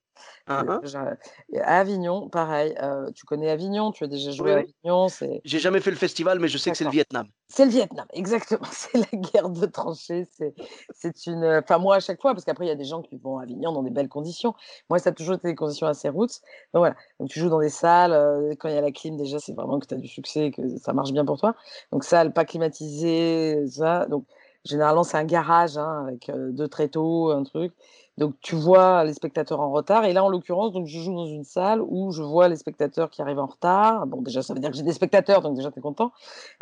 [0.48, 0.80] Hein.
[0.84, 1.18] j'a-
[1.64, 2.76] À Avignon, pareil.
[2.82, 4.62] euh, tu connais Avignon, tu as déjà Oui, joué à oui.
[4.84, 6.94] Avignon, c'est J'ai jamais fait le festival, mais je sais que c'est le d'accord.
[6.94, 7.28] Vietnam.
[7.48, 8.62] C'est le Vietnam, exactement.
[8.72, 10.28] C'est la guerre de tranchées.
[10.32, 10.54] C'est,
[10.94, 11.44] c'est une.
[11.46, 13.44] Enfin, moi, à chaque fois, parce qu'après, il y a des gens qui vont à
[13.44, 14.54] Avignon dans des belles conditions.
[14.90, 16.42] Moi, ça a toujours été des conditions assez roots.
[16.74, 16.96] Donc voilà.
[17.20, 18.14] Donc tu joues dans des salles.
[18.14, 20.52] euh, quand il y a la clim, déjà, c'est vraiment que tu as du succès,
[20.52, 21.56] que ça marche bien pour toi.
[21.92, 24.06] Donc salle pas climatisée, ça.
[24.08, 24.26] Donc
[24.66, 27.74] généralement, c'est un garage hein, avec deux tréteaux, un truc.
[28.18, 30.06] Donc tu vois les spectateurs en retard.
[30.06, 33.10] Et là, en l'occurrence, donc je joue dans une salle où je vois les spectateurs
[33.10, 34.06] qui arrivent en retard.
[34.06, 36.12] Bon, déjà, ça veut dire que j'ai des spectateurs, donc déjà, tu es content.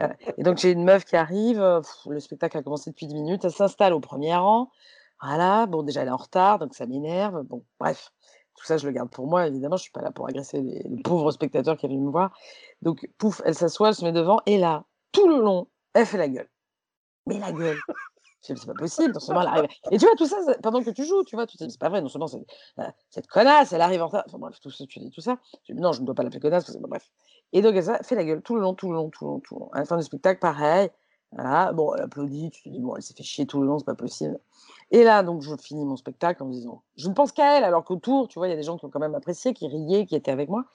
[0.01, 1.61] Euh, et donc j'ai une meuf qui arrive,
[2.07, 4.69] le spectacle a commencé depuis 10 minutes, elle s'installe au premier rang.
[5.21, 7.43] Voilà, bon déjà elle est en retard, donc ça m'énerve.
[7.43, 8.11] Bon, bref,
[8.55, 10.83] tout ça je le garde pour moi, évidemment, je suis pas là pour agresser les,
[10.83, 12.31] les pauvres spectateurs qui viennent me voir.
[12.81, 16.17] Donc pouf, elle s'assoit, elle se met devant, et là, tout le long, elle fait
[16.17, 16.49] la gueule.
[17.27, 17.79] Mais la gueule.
[18.43, 19.69] C'est pas possible, non seulement elle arrive.
[19.91, 21.79] Et tu vois, tout ça, pendant que tu joues, tu vois, tu te dis, c'est
[21.79, 22.43] pas vrai, non seulement c'est-
[22.79, 24.23] euh, cette connasse, elle arrive en retard.
[24.25, 25.37] Enfin bref, tout ça, tu dis tout ça.
[25.67, 27.11] Je dis, non, je ne dois pas l'appeler connasse, parce que bon, bref.
[27.53, 29.31] Et donc, elle ça, fait la gueule tout le long, tout le long, tout le
[29.31, 29.69] long, tout le long.
[29.73, 30.89] À la fin du spectacle, pareil.
[31.33, 33.77] Voilà, bon, elle applaudit, tu te dis, bon, elle s'est fait chier tout le long,
[33.77, 34.39] c'est pas possible.
[34.89, 37.63] Et là, donc, je finis mon spectacle en me disant, je ne pense qu'à elle,
[37.63, 39.67] alors qu'autour, tu vois, il y a des gens qui ont quand même apprécié, qui
[39.67, 40.65] riaient, qui étaient avec moi.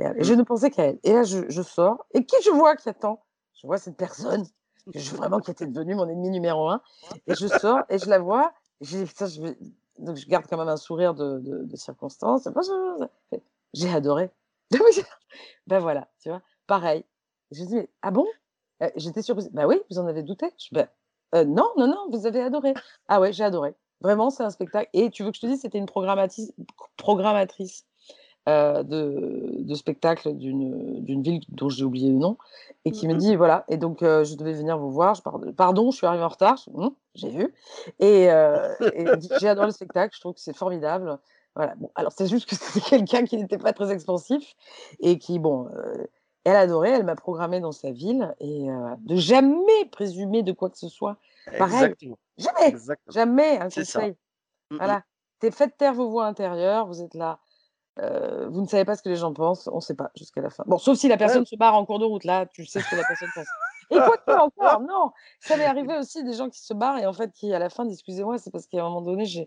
[0.00, 0.38] Et, euh, je Mm.
[0.38, 0.98] ne pensais qu'à elle.
[1.04, 3.22] Et là, je, je sors, et qui je vois qui attend?
[3.54, 4.44] Je vois cette personne,
[4.94, 6.80] je, vraiment qui était devenue mon ennemi numéro un.
[7.26, 9.58] Et je sors, et je la vois, et je dis, putain, je vais...
[9.98, 12.48] Donc, je garde quand même un sourire de, de, de circonstance.
[13.74, 14.30] J'ai adoré.
[15.66, 17.04] ben voilà, tu vois, pareil.
[17.50, 18.26] Je dis, ah bon?
[18.82, 19.50] Euh, J'étais surprise.
[19.52, 20.88] Bah oui, vous en avez douté je, ben,
[21.34, 22.74] euh, Non, non, non, vous avez adoré.
[23.08, 23.74] Ah ouais, j'ai adoré.
[24.00, 24.88] Vraiment, c'est un spectacle.
[24.94, 26.52] Et tu veux que je te dise, c'était une programmatrice
[28.48, 32.38] euh, de, de spectacle d'une ville dont j'ai oublié le nom
[32.84, 35.52] et qui me dit voilà et donc euh, je devais venir vous voir je pardon,
[35.52, 37.54] pardon je suis arrivée en retard Hum, j'ai vu
[38.00, 39.06] et, euh, et
[39.38, 41.18] j'ai adoré le spectacle je trouve que c'est formidable
[41.54, 41.74] voilà.
[41.76, 44.54] Bon alors c'est juste que c'était quelqu'un qui n'était pas très expansif
[44.98, 45.68] et qui bon
[46.44, 48.66] elle adorait elle m'a programmé dans sa ville et
[48.98, 51.18] de jamais présumer de quoi que ce soit.
[51.58, 51.74] Pareil.
[51.76, 52.18] Exactement.
[52.38, 53.12] jamais Exactement.
[53.12, 54.00] jamais un C'est ça.
[54.00, 54.16] conseil
[54.72, 55.02] Mm, voilà.
[55.38, 57.38] T'es faites taire vos voix intérieures vous êtes là
[57.98, 60.40] euh, vous ne savez pas ce que les gens pensent, on ne sait pas jusqu'à
[60.40, 60.64] la fin.
[60.66, 62.90] Bon, sauf si la personne se barre en cours de route, là, tu sais ce
[62.90, 63.46] que la personne pense.
[63.90, 67.04] Et quoi que encore, non, ça m'est arrivé aussi des gens qui se barrent et
[67.04, 69.42] en fait qui à la fin disent excusez-moi, c'est parce qu'à un moment donné, je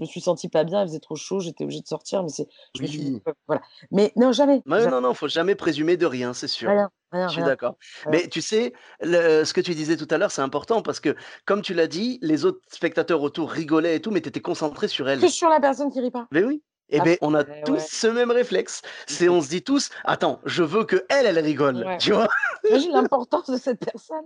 [0.00, 2.48] me suis senti pas bien, il faisait trop chaud, j'étais obligée de sortir, mais c'est,
[2.76, 3.32] je me suis dit, Oui.
[3.46, 3.60] voilà.
[3.90, 6.70] Mais non, jamais, Mais jamais, non, non, faut jamais présumer de rien, c'est sûr.
[6.70, 7.74] rien, rien, Je suis d'accord.
[8.08, 11.14] Mais tu sais, le- ce que tu disais tout à l'heure, c'est important parce que,
[11.44, 14.88] comme tu l'as dit, les autres spectateurs autour rigolaient et tout, mais tu étais concentré
[14.88, 15.20] sur elle.
[15.20, 16.26] Que sur la personne qui rit pas.
[16.30, 16.62] Mais oui.
[16.92, 17.86] Eh Ah, bien, on a ouais, tous ouais.
[17.88, 18.82] ce même réflexe.
[19.06, 21.84] C'est, on se dit tous, attends, je veux que elle, elle rigole.
[21.84, 21.98] Ouais.
[21.98, 22.28] Tu vois?
[22.68, 24.24] Imagine l'importance de cette personne.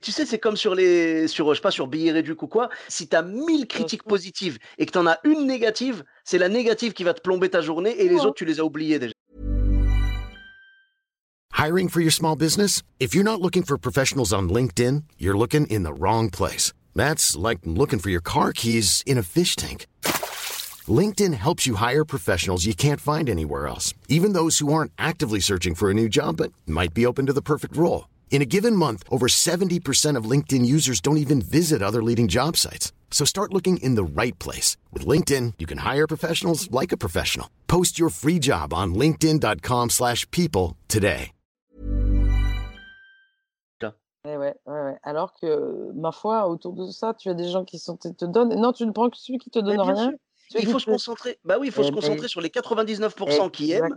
[0.00, 2.68] Tu sais, c'est comme sur les sur, je sais pas, sur Billet Réduc ou quoi,
[2.88, 6.48] si tu as 1000 critiques positives et que tu en as une négative, c'est la
[6.48, 9.12] négative qui va te plomber ta journée et les autres, tu les as oubliées déjà.
[11.56, 12.82] Hiring for your small business?
[13.00, 16.72] If you're not looking for professionals on LinkedIn, you're looking in the wrong place.
[16.94, 19.86] That's like looking for your car keys in a fish tank.
[20.88, 25.40] LinkedIn helps you hire professionals you can't find anywhere else, even those who aren't actively
[25.40, 28.08] searching for a new job but might be open to the perfect role.
[28.30, 32.56] In a given month, over 70% of LinkedIn users don't even visit other leading job
[32.56, 32.92] sites.
[33.10, 34.76] So start looking in the right place.
[34.92, 37.48] With LinkedIn, you can hire professionals like a professional.
[37.68, 41.30] Post your free job on linkedin.com slash people today.
[44.26, 44.96] Eh ouais, ouais, ouais.
[45.02, 48.24] Alors que, ma foi, autour de ça, tu as des gens qui sont, te te
[48.24, 48.58] donnent.
[48.58, 50.10] Non, tu ne prends que celui qui te donne rien.
[50.10, 50.12] sûr.
[50.58, 51.38] Il faut se concentrer.
[51.44, 53.96] Bah oui, il faut se concentrer sur les 99% qui aiment,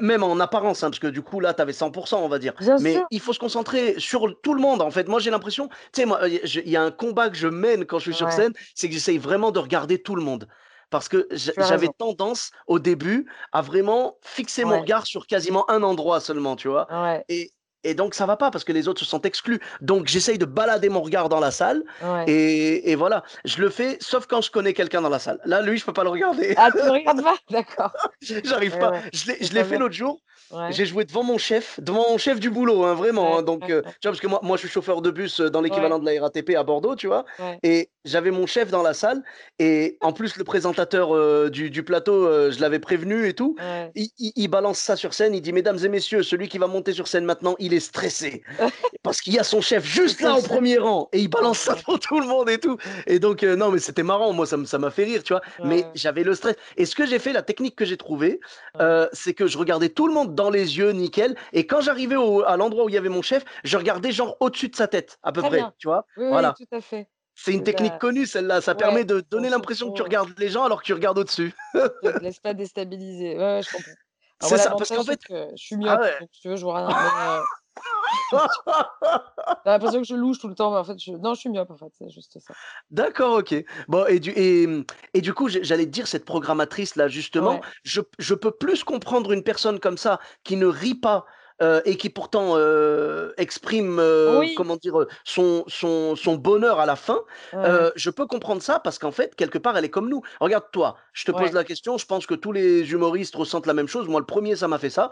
[0.00, 2.54] même en apparence, hein, parce que du coup, là, tu avais 100%, on va dire.
[2.60, 3.06] Bien Mais sûr.
[3.10, 5.08] il faut se concentrer sur tout le monde, en fait.
[5.08, 7.98] Moi, j'ai l'impression tu sais, moi, il y a un combat que je mène quand
[7.98, 10.48] je suis sur scène, c'est que j'essaye vraiment de regarder tout le monde.
[10.90, 16.20] Parce que j'avais tendance, au début, à vraiment fixer mon regard sur quasiment un endroit
[16.20, 16.88] seulement, tu vois?
[16.90, 17.24] Ouais.
[17.28, 17.52] Et
[17.84, 19.60] et donc ça va pas parce que les autres se sentent exclus.
[19.80, 22.24] Donc j'essaye de balader mon regard dans la salle Ouais.
[22.28, 23.22] et et voilà.
[23.44, 25.38] Je le fais sauf quand je connais quelqu'un dans la salle.
[25.44, 26.54] Là, lui, je peux pas le regarder.
[26.56, 27.36] Ah, tu le regardes pas?
[27.50, 27.92] D'accord.
[28.20, 28.92] J'arrive pas.
[28.92, 29.00] ouais.
[29.12, 30.20] Je l'ai fait l'autre jour.
[30.52, 30.72] Ouais.
[30.72, 33.68] J'ai joué devant mon chef, devant mon chef du boulot, hein, vraiment, hein, donc ouais.
[33.68, 33.82] tu vois?
[34.02, 36.56] Parce que moi moi, je suis chauffeur de bus, heu, dans l'équivalent de la RATP
[36.56, 37.24] à Bordeaux, tu vois?
[37.62, 39.22] Et j'avais mon chef dans la salle
[39.60, 43.54] et en plus le présentateur, heu, du du plateau, je l'avais prévenu et tout.
[43.94, 46.92] Il il balance ça sur scène, il dit: «Mesdames et messieurs, celui qui va monter
[46.94, 48.42] sur scène maintenant, il est stressé».
[49.02, 50.42] Parce qu'il y a son chef juste là, au.
[50.42, 52.76] 1er rang et il balance ça devant tout le monde et tout.
[53.06, 55.32] Et donc heu, non, mais c'était marrant, moi ça m ça m'a fait rire, tu
[55.32, 55.42] vois?
[55.58, 58.40] Ouais, Mais j'avais le stress et ce que j'ai fait, la technique que j'ai trouvée,
[58.80, 62.16] heu, c'est que je regardais tout le monde dans les yeux, nickel et quand j'arrivais
[62.46, 65.18] à l'endroit où il y avait mon chef, je regardais genre au-dessus de sa tête,
[65.22, 65.74] à peu Très près, bien.
[65.78, 66.06] tu vois?
[66.16, 66.56] Oui, oui, Voilà.
[66.56, 67.10] tout à fait.
[67.36, 70.48] C'est une technique connue celle-là, ça ouais, permet de donner l'impression que tu regardes les
[70.50, 71.54] gens alors que tu regardes au-dessus.
[72.02, 73.36] te laisse pas déstabiliser.
[73.36, 73.98] Ouais, ouais, je comprends.
[74.40, 76.76] C'est ça, parce qu'en fait que je suis ah donc si tu veux, je vois
[76.78, 77.46] rien,
[78.32, 79.20] mais heu
[79.64, 81.40] Tu as l'impression que je louche tout le temps, mais en fait, je non, je
[81.40, 82.54] suis myope, en fait, c'est juste ça.
[82.90, 83.54] D'accord, OK.
[83.88, 84.66] Bon et du et
[85.14, 87.70] et du coup, j'allais te dire cette programmatrice-là, justement, Ouais.
[87.84, 91.24] je peux plus comprendre une personne comme ça, qui ne rit pas,
[91.62, 94.56] heu et qui pourtant, heu, exprime, Oui.
[94.56, 94.94] comment dire?
[95.24, 97.20] Son son son bonheur à la fin.
[97.52, 97.90] Ouais.
[97.94, 100.22] Je peux comprendre ça parce qu'en fait, quelque part, elle est comme nous.
[100.40, 103.74] Regarde toi, je te pose la question, je pense que tous les humoristes ressentent la
[103.74, 104.08] même chose.
[104.08, 105.10] Moi, le 1er, ça m'a fait ça.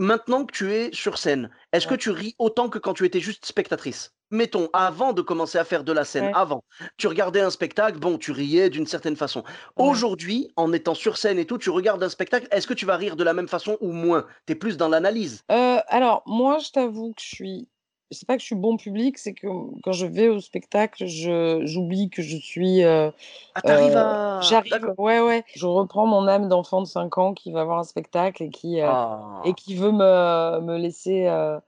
[0.00, 3.20] Maintenant que tu es sur scène, est-ce que tu ris autant que quand tu étais
[3.20, 4.14] juste spectatrice?
[4.30, 6.32] Mettons, avant de commencer à faire de la scène, Ouais.
[6.32, 6.64] avant,
[6.96, 9.44] tu regardais un spectacle, bon, tu riais d'une certaine façon.
[9.76, 9.84] Ouais.
[9.90, 12.96] Aujourd'hui, en étant sur scène et tout, tu regardes un spectacle, est-ce que tu vas
[12.96, 14.26] rire de la même façon ou moins?
[14.46, 15.44] Tu es plus dans l'analyse?
[15.50, 17.68] Heu, alors moi, je t'avoue que je suis
[18.10, 21.06] c'est pas que je suis bon public, c'est que, mmh, quand je vais au spectacle,
[21.06, 23.12] je j'oublie que je suis, heu
[23.54, 27.18] Ah, tu heu, arrives à j'arrive ouais, ouais, je reprends mon âme d'enfant de 5
[27.18, 28.96] ans qui va voir un spectacle et qui, heu
[29.42, 29.56] et Ah!
[29.56, 31.60] qui veut me me laisser, heu,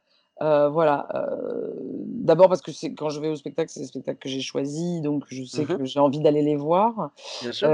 [0.70, 1.08] voilà,
[2.06, 5.00] d'abord parce que c'est quand je vais au spectacle, c'est des spectacles que j'ai choisis,
[5.02, 5.78] donc je sais Mmh mh.
[5.78, 7.10] que j'ai envie d'aller les voir.
[7.40, 7.72] Bien sûr.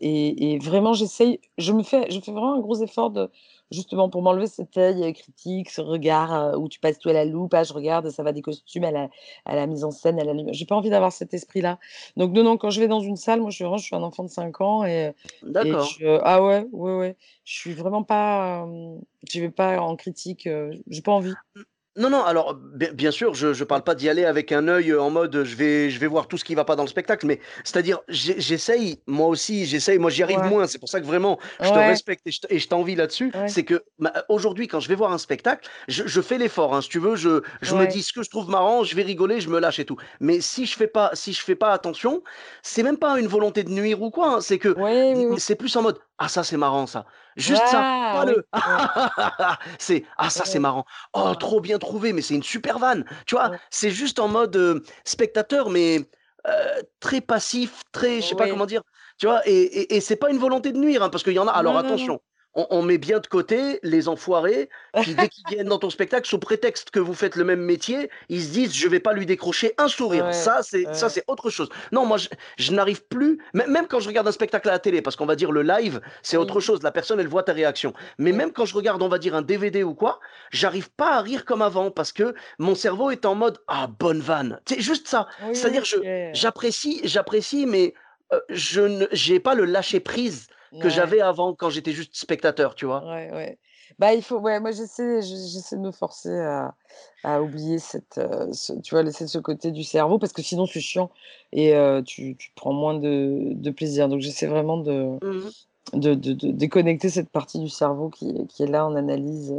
[0.00, 3.30] Et et vraiment, j'essaye je me fais je fais vraiment un gros effort de
[3.70, 7.12] justement, pour m'enlever cet œil, heu, critique, ce regard, heu, où tu passes tout à
[7.12, 7.54] la loupe.
[7.54, 9.08] Ah, je regarde, ça va des costumes à la
[9.44, 11.78] à la mise en scène, à la lumière j'ai pas envie d'avoir cet esprit-là.
[12.16, 13.96] Donc non, non, quand je vais dans une salle, moi, je suis vraiment je suis
[13.96, 15.14] un enfant de 5 ans et heu
[15.60, 16.00] et D'accord.
[16.00, 18.66] je ah ouais, ouais, ouais, je suis vraiment pas,
[19.28, 21.38] j'y vais pas en critique, heu, j'ai pas envie.
[21.98, 23.80] Non, non, alors, bien sûr, je Ouais.
[23.80, 26.28] parle pas d'y aller avec un œil, heu, en mode, je vais je vais voir
[26.28, 29.98] tout ce qui va pas dans le spectacle, mais c'est-à-dire, j'e j'essaye, moi aussi, j'essaye,
[29.98, 30.44] moi, j'y arrive Ouais.
[30.44, 30.68] moins.
[30.68, 33.32] C'est pour ça que vraiment, je te respecte et je t'envie là-dessus.
[33.34, 33.58] Ouais.
[33.58, 36.82] C'est que, bah, aujourd'hui, quand je vais voir un spectacle, je je fais l'effort, hein,
[36.82, 39.40] si tu veux, je je me dis: «Ce que je trouve marrant, je vais rigoler»,
[39.40, 39.96] je me lâche et tout.
[40.20, 42.22] Mais si je fais pas si je fais pas attention,
[42.62, 45.26] c'est même pas une volonté de nuire ou quoi, hein, c'est que Oui, d oui,
[45.26, 45.38] oui.
[45.38, 47.06] c'est plus en mode: «Ah ça, c'est marrant ça».
[47.38, 48.10] Juste ça, Ah!
[48.10, 48.46] pas Oui, le
[49.78, 50.84] c'est: «Ah ça, c'est marrant.
[51.14, 53.04] Oh, trop bien trouvé, mais c'est une super vanne».
[53.26, 53.52] Tu vois?
[53.70, 56.00] C'est juste en mode, heu, spectateur, mais
[56.48, 56.52] heu,
[57.00, 58.82] très passif, très je sais pas comment dire,
[59.18, 59.42] tu vois?
[59.48, 61.52] Et et et c'est pas une volonté de nuire, hein, parce qu'il y en a
[61.52, 62.10] alors Non, non, non.
[62.54, 64.68] On on met bien de côté les enfoirés
[65.02, 68.10] qui, dès qu'ils viennent dans ton spectacle, sous prétexte que vous faites le même métier,
[68.28, 70.26] ils se disent: «Je vais pas lui décrocher un sourire».
[70.26, 71.68] Ouais, Ça, c'est ça, c'est autre chose.
[71.92, 74.78] Non, moi, je je n'arrive plus mê même quand je regarde un spectacle à la
[74.78, 77.52] télé, parce qu'on va dire le live, c'est autre chose, la personne, elle voit ta
[77.52, 77.92] réaction.
[78.18, 81.20] Mais même quand je regarde, on va dire un DVD ou quoi, j'arrive pas à
[81.20, 84.60] rire comme avant parce que mon cerveau est en mode: «Ah, bonne vanne».
[84.68, 85.28] C'est juste ça.
[85.40, 85.96] Oui, C'est-à-dire je
[86.32, 87.94] j'apprécie j'apprécie, mais
[88.32, 90.90] heu, je ne j'ai pas le lâcher prise que Ouais.
[90.90, 93.08] j'avais avant quand j'étais juste spectateur, tu vois?
[93.10, 93.58] Ouais, ouais.
[93.98, 96.74] Bah, il faut ouais, moi j'essaie j'essaie de me forcer à
[97.22, 100.66] à oublier cette, heu, ce tu vois, laisser ce côté du cerveau parce que sinon
[100.66, 101.10] c'est chiant
[101.52, 104.08] et heu, tu tu prends moins de de plaisir.
[104.08, 105.52] Donc j'essaie vraiment de Mmh
[105.94, 106.14] de
[106.52, 109.52] déconnecter cette partie du cerveau qui est qui est là en analyse,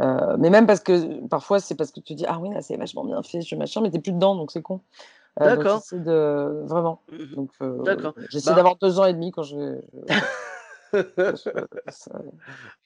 [0.00, 2.62] heu, mais même parce que parfois c'est parce que tu te dis: «Ah oui, là
[2.62, 4.80] c'est vachement bien fait, je machin», mais tu es plus dedans donc c'est con.
[5.42, 5.68] Donc D'accord.
[5.68, 8.14] j'essaie de vraiment, Mmh donc heu, D'accord.
[8.28, 9.80] j'essaie Bah d'avoir 2 ans et demi quand je
[11.88, 12.20] ça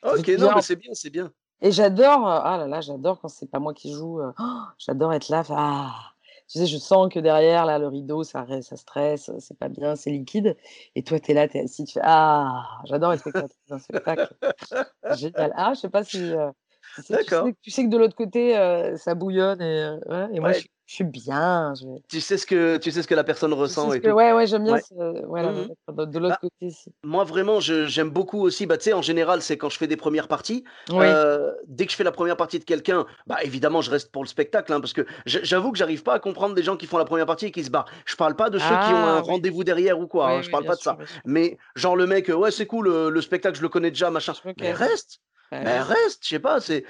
[0.03, 1.33] OK, non, bien mais c'est bien, c'est bien.
[1.63, 4.33] et j'adore, heu, ah là là, j'adore quand c'est pas moi qui joue, heu,
[4.79, 6.13] j'adore être là, «Ah!»
[6.49, 9.97] tu sais, je sens que derrière là, le rideau, ça ça stresse, c'est pas bien,
[9.97, 10.57] c'est liquide
[10.97, 13.79] et toi tu es là, tu es assis, tu fais: «Ah!» j'adore être spectatrice d'un
[13.81, 14.35] spectacle,
[15.11, 15.53] génial.
[15.57, 16.35] Ah, je sais pas si,
[16.95, 17.51] tu sais tu D'accord.
[17.51, 20.59] sais tu sais que de l'autre côté, heu, ça bouillonne et ouais et moi je
[20.59, 23.25] Ouais, suis je suis bien, je tu sais ce que tu sais ce que la
[23.25, 24.13] personne sais ressent ce et que tout.
[24.13, 24.95] ouais, ouais, j'aime bien ce
[25.27, 26.93] voilà, Mmh de l'autre Bah côté aussi.
[27.05, 29.97] Moi, vraiment, j'aime beaucoup aussi, bah, tu sais, en général, c'est quand je fais des
[29.97, 31.21] premières parties, Oui.
[31.25, 34.23] heu, dès que je fais la première partie de quelqu'un, bah, évidemment, je reste pour
[34.25, 36.87] le spectacle, hein, parce que j'a j'avoue que j'arrive pas à comprendre des gens qui
[36.87, 37.89] font la première partie et qui se barrent.
[38.07, 40.43] Je parle pas de ceux qui ont un Ah oui, rendez-vous derrière ou quoi, hein,
[40.43, 40.99] oui, je parle pas de sûr, ça.
[41.25, 44.35] Mais genre le mec, «Ouais, c'est cool, le spectacle, je le connais déjà, machin».
[44.57, 44.73] Mais OK.
[44.73, 45.21] reste!
[45.53, 46.85] Oui, reste, je sais pas, c'est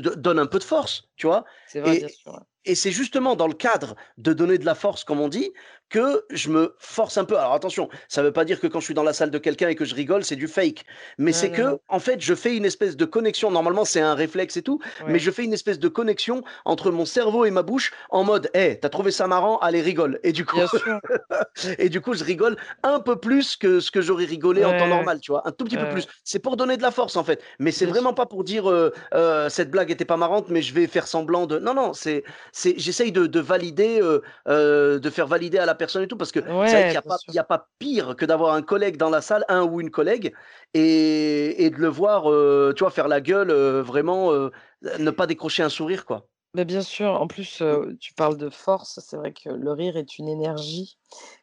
[0.00, 1.44] do donne un peu de force, tu vois?
[1.64, 2.40] c'est vrai, bien sûr, ouais.
[2.64, 5.52] et c'est justement dans le cadre de donner de la force, comme on dit,
[5.92, 7.36] que je me force un peu.
[7.36, 9.68] Alors attention, ça veut pas dire que quand je suis dans la salle de quelqu'un
[9.68, 10.84] et que je rigole, c'est du fake.
[11.18, 11.54] Mais c'est non.
[11.54, 13.50] que, en fait, je fais une espèce de connexion.
[13.50, 17.04] Normalement, c'est un réflexe et tout, mais je fais une espèce de connexion entre mon
[17.04, 19.58] cerveau et ma bouche en mode, hé, t'as trouvé ça marrant?
[19.58, 20.18] Allez, rigole.
[20.22, 20.56] Et du coup,
[21.78, 24.78] et du coup, je rigole un peu plus que ce que j'aurais rigolé Ouais, en
[24.78, 26.06] temps normal, tu vois, un tout petit ouais, peu plus.
[26.24, 27.42] C'est pour donner de la force, en fait.
[27.58, 30.72] Mais c'est vraiment pas pour dire, euh, euh, cette blague était pas marrante, mais je
[30.72, 31.58] vais faire semblant de.
[31.58, 34.00] Non, non, c'est, c'est, j'essaye de, de valider,
[34.48, 37.02] euh, de faire valider à la personne et tout, parce que c'est vrai qu'il Ouais,
[37.32, 39.90] n'y a pas, a pire que d'avoir un collègue dans la salle, un ou une
[39.90, 40.34] collègue,
[40.74, 44.50] et, et de le voir, euh, tu vois, faire la gueule, euh, vraiment, euh,
[44.98, 46.28] ne pas décrocher un sourire, quoi.
[46.54, 47.62] Bah, bien sûr, en plus,
[47.98, 50.98] tu parles de force, c'est vrai que le rire est une énergie,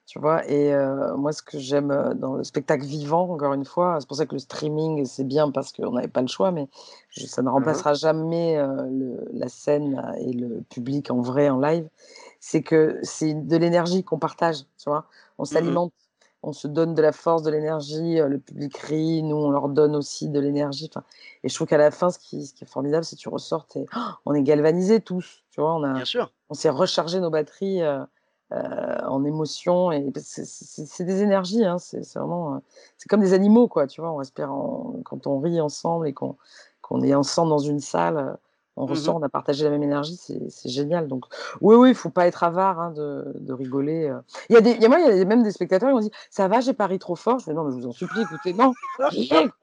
[0.05, 0.47] tu vois?
[0.47, 0.71] Et
[1.17, 4.33] moi, ce que j'aime, dans le spectacle vivant, encore une fois, c'est pour ça que
[4.35, 6.67] le streaming, c'est bien parce qu'on n'avait pas le choix, mais
[7.09, 11.59] je ça ne Hein, remplacera jamais, le la scène et le public en vrai, en
[11.59, 11.89] live.
[12.39, 15.05] C'est que c'est de l'énergie qu'on partage, tu vois?
[15.37, 15.61] On hein.
[15.61, 15.79] Mm, mm.
[15.79, 15.93] s'alimente,
[16.43, 19.67] on se donne de la force, de l'énergie, heu, le public rit, nous, on leur
[19.69, 20.89] donne aussi de l'énergie,
[21.43, 23.29] et je trouve qu'à la fin, ce qui ce qui est formidable, c'est que tu
[23.29, 23.79] ressors, tu
[24.25, 25.73] on est galvanisés tous, tu vois?
[25.75, 26.31] On a Bien sûr.
[26.49, 27.99] on s'est rechargé nos batteries, heu
[28.51, 28.57] heu,
[29.07, 32.61] en émotions et c'est des énergies, hein, c'est vraiment,
[32.97, 34.11] c'est comme des animaux, quoi, tu vois?
[34.11, 36.35] On respire en quand on rit ensemble et qu'on
[36.81, 38.37] qu'on est ensemble dans une salle,
[38.79, 38.87] on Mhm.
[38.87, 41.25] ressent, on a partagé la même énergie, c'est génial donc
[41.61, 44.21] oui, oui, il faut pas être avare, hein, de de rigoler, heu.
[44.49, 45.93] Il y a des il y a moi, il y a même des spectateurs, ils
[45.93, 47.87] m'ont dit: «Ça va, j'ai pas ri trop fort?» je fais: «Non, mais je vous
[47.87, 48.75] en supplie, écoutez, non,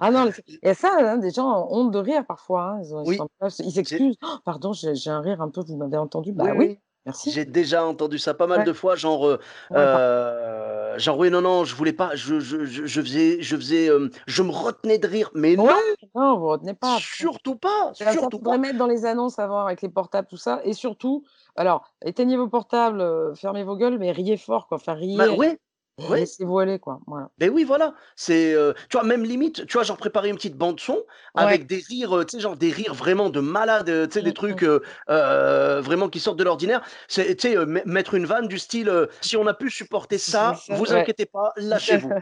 [0.00, 2.92] ah non, laissez et ça, hein, des gens ont honte de rire parfois, hein, ils
[3.04, 3.24] Oui.
[3.72, 6.78] s'excusent: «Oh, «Pardon, j'ai un rire un peu, vous m'avez entendu?» «Bah oui, oui, oui.
[7.08, 7.30] Merci».
[7.30, 9.38] J'ai déjà entendu ça pas mal Ouais, de fois, genre, heu
[9.70, 13.86] ouais, heu, genre: «Oui, non, non, je voulais pas, je je je faisais je faisais,
[13.86, 15.30] hem, je me retenais de rire».
[15.34, 15.82] Mais ouais, non!
[16.14, 17.04] non, vous retenez pas.
[17.20, 18.58] Surtout pas, ça, surtout pas!
[18.58, 21.24] mettre dans les annonces avant avec les portables, tout ça et surtout,
[21.56, 25.58] alors éteignez vos portables, fermez vos gueules, mais riez fort quoi, enfin Bah, riez et
[25.98, 26.18] ouais.
[26.18, 27.30] laissez-vous aller quoi, voilà.
[27.38, 30.56] Beh, oui, voilà, c'est, heu, tu vois, même limite, tu vois, genre préparer une petite
[30.56, 31.58] bande son Ouais.
[31.58, 34.22] avec des rires, heu, tu sais, genre des rires vraiment de malade, heu, tu sais,
[34.22, 34.64] des trucs,
[35.08, 36.82] vraiment qui sortent de l'ordinaire.
[37.08, 40.92] C'est tu sais, mettre une vanne du style, «Si on a pu supporter ça, vous
[40.92, 40.94] ouais.
[40.94, 42.16] inquiétez pas, lâchez-vous».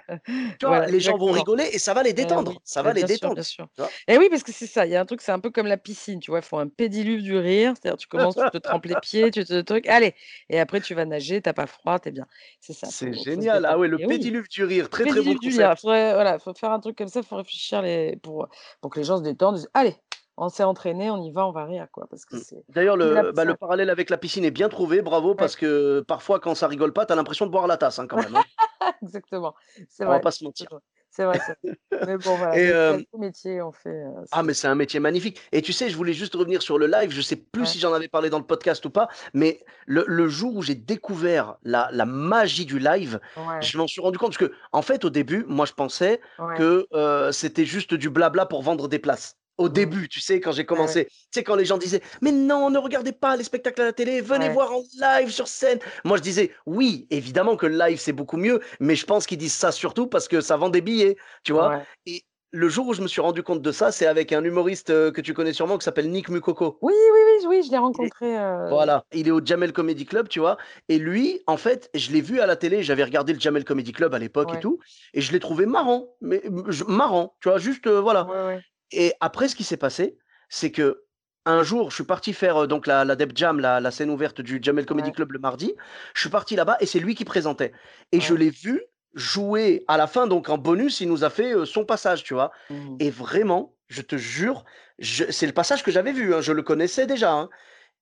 [0.60, 0.80] Tu vois?
[0.80, 3.04] Voilà, Les gens vont rigoler et ça va les Heu, détendre, oui, ça va les
[3.04, 3.68] bien détendre, bien sûr.
[3.74, 3.94] tu vois?
[4.08, 5.66] Et oui, parce que c'est ça, il y a un truc, c'est un peu comme
[5.66, 6.40] la piscine, tu vois?
[6.40, 9.44] Il faut un pédiluve du rire, c'est-à-dire tu commences, tu te trempes les pieds, tu
[9.44, 10.14] te truc, allez
[10.50, 12.26] et après tu vas nager, tu as pas froid, tu es bien.
[12.60, 13.65] C'est ça, C'est génial.
[13.66, 15.76] Ah ouais, le Et oui, pédiluve du rire, très, très bon il concept.
[15.80, 18.48] faudrait voilà, faut faire un truc comme ça, faut réfléchir les pour,
[18.80, 19.96] pour que les gens se détendent, disent: «Allez,
[20.36, 22.38] on s'est entraînés, on y va, on va rire quoi», parce que Mmh.
[22.38, 25.54] c'est D'ailleurs, le bah, le parallèle avec la piscine est bien trouvé, bravo, ouais, parce
[25.56, 28.18] que parfois quand ça rigole pas, tu as l'impression de boire la tasse, hein, quand
[28.18, 28.44] même, hein.
[29.02, 29.54] exactement.
[29.88, 30.68] C'est On va vrai, pas se mentir.
[31.16, 31.40] C'est vrai.
[32.04, 32.72] Mais bon voilà, Et
[33.18, 36.12] métier on fait, heu, Ah mais c'est un métier magnifique et tu sais, je voulais
[36.12, 38.44] juste revenir sur le live, je sais plus ouais, si j'en avais parlé dans le
[38.46, 43.20] podcast ou pas, mais le le jour où j'ai découvert la la magie du live,
[43.36, 46.20] ouais, je m'en suis rendu compte parce que en fait, au début, moi, je pensais
[46.38, 46.66] ouais.
[46.66, 49.38] que, heu, c'était juste du blabla pour vendre des places.
[49.58, 49.70] Au Mmh.
[49.70, 52.30] début, tu sais, quand j'ai Ouais, ouais, commencé, tu sais, quand les gens disaient: «Mais
[52.32, 54.50] non, ne regardez pas les spectacles à la télé, venez ouais.
[54.50, 55.78] voir en live sur scène».
[56.04, 59.38] Moi, je disais: «Oui, évidemment que le live, c'est beaucoup mieux», mais je pense qu'ils
[59.38, 61.72] disent ça surtout parce que ça vend des billets, tu vois?
[61.72, 61.86] Ouais.
[62.04, 64.90] Et le jour où je me suis rendu compte de ça, c'est avec un humoriste,
[64.90, 66.82] heu, que tu connais sûrement qui s'appelle Nick Mukoko.
[66.82, 70.28] Oui, oui, oui, oui, je l'ai rencontré, heu, voilà, il est au Jamel Comedy Club,
[70.28, 70.56] tu vois?
[70.88, 73.92] Et lui, en fait, je l'ai vu à la télé, j'avais regardé le Jamel Comedy
[73.92, 74.78] Club à l'époque et tout
[75.14, 77.58] et je l'ai trouvé marrant, mais, je marrant, tu vois?
[77.58, 78.62] Juste, heu, voilà ouais, ouais.
[78.92, 80.16] Et après, ce qui s'est passé,
[80.48, 81.02] c'est que
[81.44, 84.10] un jour, je suis parti faire euh, donc la, la Deb Jam, la, la scène
[84.10, 85.14] ouverte du Jamel Comedy Ouais.
[85.14, 85.74] Club le mardi.
[86.14, 87.72] Je suis parti là-bas et c'est lui qui présentait.
[88.12, 88.82] Et je l'ai vu
[89.14, 92.34] jouer à la fin, donc en bonus, il nous a fait euh, son passage, tu
[92.34, 92.50] vois.
[92.70, 92.96] Mmh.
[93.00, 94.64] Et vraiment, je te jure,
[95.00, 97.32] c'est le passage que j'avais vu, hein, je le connaissais déjà.
[97.32, 97.48] hein.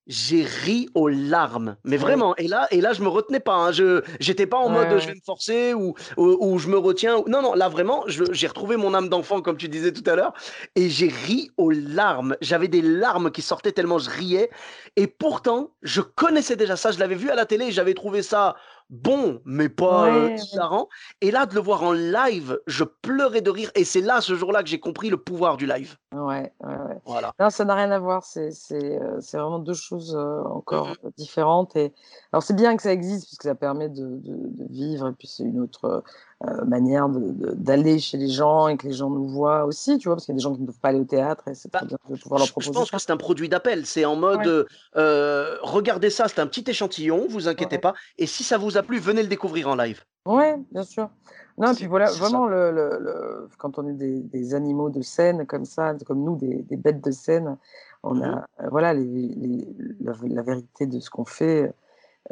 [0.06, 2.36] J'ai ri aux larmes, mais vraiment.
[2.36, 3.54] Et là, et là, je me retenais pas.
[3.54, 6.68] hein, Je, j'étais pas en Ouais, mode je vais me forcer ou, ou, ou je
[6.68, 7.16] me retiens.
[7.16, 10.14] ou- Non, non, là vraiment, j'ai retrouvé mon âme d'enfant comme tu disais tout à
[10.14, 10.34] l'heure,
[10.76, 12.36] et j'ai ri aux larmes.
[12.42, 14.50] J'avais des larmes qui sortaient tellement je riais.
[14.96, 16.90] Et pourtant, je connaissais déjà ça.
[16.92, 17.66] Je l'avais vu à la télé.
[17.68, 18.56] et J'avais trouvé ça
[18.90, 20.36] bon, mais pas euh, Ouais, ouais.
[20.52, 20.88] hilarant.
[21.20, 23.70] Et là, de le voir en live, je pleurais de rire.
[23.74, 25.96] Et c'est là, ce jour-là, que j'ai compris le pouvoir du live.
[26.12, 27.00] Ouais, ouais, ouais.
[27.04, 27.32] Voilà.
[27.40, 28.24] Non, ça n'a rien à voir.
[28.24, 31.76] C'est euh, vraiment deux choses euh, encore euh, différentes.
[31.76, 31.92] Et
[32.32, 35.12] alors c'est bien que ça existe parce que ça permet de, de, de vivre et
[35.12, 36.02] puis c'est une autre
[36.48, 40.16] euh, manière d'aller chez les gens et que les gens nous voient aussi, tu vois,
[40.16, 41.72] parce qu'il y a des gens qui ne peuvent pas aller au théâtre et c'est
[41.72, 42.96] Bah, bien de pouvoir leur Je, je proposer pense ça.
[42.96, 43.86] que c'est un produit d'appel.
[43.86, 44.64] C'est en mode, Ouais.
[44.96, 47.80] euh, regardez ça, c'est un petit échantillon, vous inquiétez Ouais.
[47.80, 47.94] pas.
[48.18, 50.02] Et si ça vous a plu, venez le découvrir en live.
[50.26, 51.10] Ouais, bien sûr.
[51.58, 55.02] Non, et puis voilà, vraiment, le, le, le- quand on est des, des animaux de
[55.02, 57.56] scène comme ça, comme nous, des, des bêtes de scène,
[58.02, 58.22] on Mhm.
[58.22, 59.68] a, euh, voilà, les, les-
[60.00, 61.72] la, la vérité de ce qu'on fait,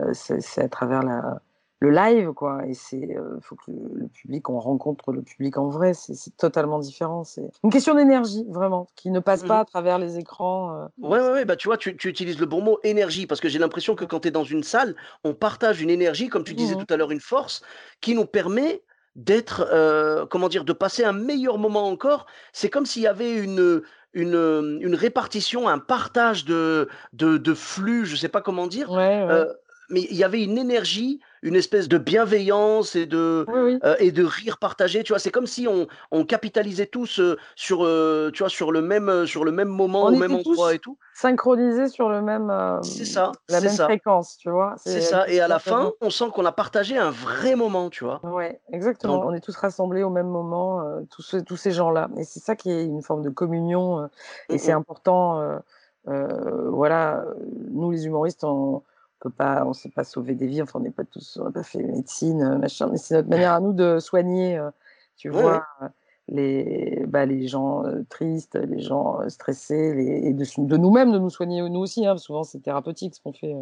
[0.01, 1.41] euh, c'est à travers la,
[1.83, 2.65] le live, quoi.
[2.67, 6.15] Et c'est, euh, faut que le, le public, on rencontre le public en vrai, c'est
[6.15, 7.25] c'est totalement différent.
[7.25, 9.61] C'est une question d'énergie, vraiment, qui ne passe pas Mhm.
[9.61, 10.77] à travers les écrans.
[10.77, 10.87] euh.
[11.03, 13.49] Ouais, ouais, ouais, bah tu vois, tu, tu utilises le bon mot énergie, parce que
[13.49, 16.55] j'ai l'impression que quand tu es dans une salle, on partage une énergie, comme tu
[16.55, 16.85] disais Mhm.
[16.87, 17.63] tout à l'heure, une force,
[18.01, 18.83] qui nous permet
[19.17, 22.27] d'être, euh, comment dire, de passer un meilleur moment encore.
[22.53, 23.83] C'est comme s'il y avait une,
[24.15, 29.25] une, une répartition, un partage de, de, de flux, je sais pas comment dire, Ouais,
[29.27, 29.31] ouais.
[29.31, 29.53] euh,
[29.93, 33.79] mais il y avait une énergie, une espèce de bienveillance et de, Oui, oui.
[33.85, 35.03] euh, et de rire partagé.
[35.05, 38.73] Tu vois, c'est comme si on, on capitalisait tous euh, sur, euh, tu vois, sur
[38.73, 40.97] le même, sur le même moment, On au même endroit et tout.
[41.15, 42.51] synchronisés sur le même,
[42.83, 44.75] C'est ça, la c'est même ça, fréquence, tu vois.
[44.79, 45.29] c'est C'est ça.
[45.29, 48.21] Et à la fin, on sent qu'on a partagé un vrai moment, tu vois.
[48.25, 49.17] Ouais, exactement.
[49.19, 52.09] Donc, On est tous rassemblés au même moment, tous, ces- tous ces gens-là.
[52.17, 54.09] Et c'est ça qui est une forme de communion.
[54.49, 54.79] et c'est mm, mm.
[54.79, 55.61] important.
[56.07, 57.25] voilà,
[57.71, 58.83] nous les humoristes, on
[59.23, 60.63] peut pas, on sait pas sauver des vies.
[60.63, 62.89] Enfin, on n'est pas tous, on n'a pas fait médecine, euh, machin.
[62.91, 64.71] Mais c'est notre manière à nous de soigner, euh,
[65.17, 65.89] tu vois, euh,
[66.29, 71.31] les, bah, les gens tristes, les gens stressés, les, et de, de nous-mêmes, de nous
[71.31, 72.07] soigner nous aussi.
[72.07, 73.55] Hein, souvent, c'est thérapeutique ce qu'on fait.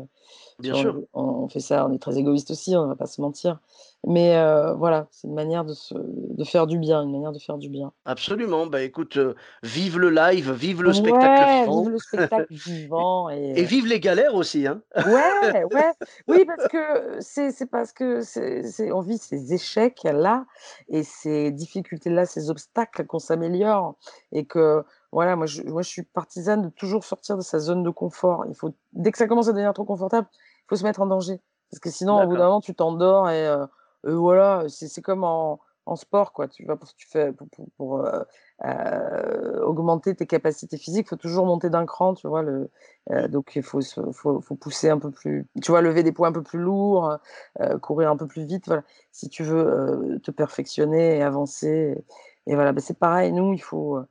[0.59, 1.03] Bien on, sûr.
[1.15, 3.59] on- on fait ça, on est très égoïste aussi, on va pas se mentir.
[4.07, 7.39] Mais euh, voilà, c'est une manière de, se, de faire du bien, une manière de
[7.39, 7.93] faire du bien.
[8.07, 8.67] Absolument.
[8.67, 13.29] Bah écoute, euh, vive le live, vive le spectacle Ouais, vivant vive le spectacle vivant
[13.31, 14.81] et et vive les galères aussi, hein.
[14.97, 15.93] ouais, ouais,
[16.29, 20.47] oui parce que c'est parce que c'est on vit ces échecs là
[20.89, 23.97] et ces difficultés là, ces obstacles qu'on s'améliore
[24.33, 24.83] et que
[25.13, 28.47] voilà, moi je, moi je suis partisane de toujours sortir de sa zone de confort.
[28.49, 31.07] Il faut dès que ça commence à devenir trop confortable, il faut se mettre en
[31.07, 33.71] danger parce que sinon au bout d'un moment tu t'endors et, euh, et
[34.05, 36.47] voilà, c'est c'est comme en en sport quoi.
[36.49, 38.23] Tu vas pour tu fais pour, pour, pour, euh,
[38.65, 42.71] euh, augmenter tes capacités physiques, il faut toujours monter d'un cran, tu vois le
[43.11, 43.81] euh, donc il faut,
[44.13, 47.19] faut, faut pousser un peu plus, tu vois, lever des poids un peu plus lourds,
[47.61, 48.83] euh, courir un peu plus vite, voilà.
[49.11, 52.05] Si tu veux euh, te perfectionner et avancer,
[52.47, 53.33] et, et voilà, ben c'est pareil.
[53.33, 54.07] Nous, il faut, euh,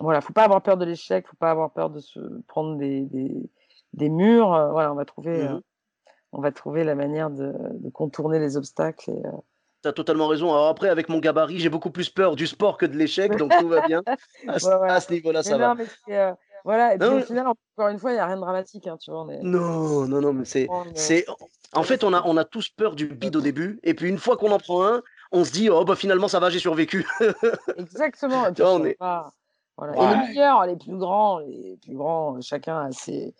[0.00, 3.02] voilà, faut pas avoir peur de l'échec, faut pas avoir peur de se prendre des,
[3.02, 3.48] des,
[3.94, 4.48] des murs.
[4.72, 5.62] voilà, on va trouver, euh, Mhm.
[6.32, 9.10] On va trouver la manière de, de contourner les obstacles.
[9.10, 9.30] Et, euh,
[9.82, 10.52] T'as totalement raison.
[10.52, 13.52] Alors après, avec mon gabarit, j'ai beaucoup plus peur du sport que de l'échec, donc
[13.58, 14.02] tout va bien.
[14.46, 14.90] À, ce- ouais, ouais.
[14.90, 15.74] à ce niveau-là, ça va.
[15.74, 16.32] mais euh,
[16.64, 16.94] voilà.
[16.94, 18.96] Et puis Non, au final, encore une fois, il y a rien de dramatique, hein,
[19.00, 19.26] tu vois.
[19.32, 21.26] Est, non, non, non, mais c'est, c'est,
[21.72, 24.18] en fait, on a, on a tous peur du bide au début, et puis une
[24.18, 27.04] fois qu'on en prend un, on se dit, oh bah finalement ça va, j'ai survécu.
[27.76, 28.46] Exactement.
[28.46, 28.96] Et puis on est.
[29.94, 33.34] Et les meilleurs, les plus grands, les plus grands, chacun a ses,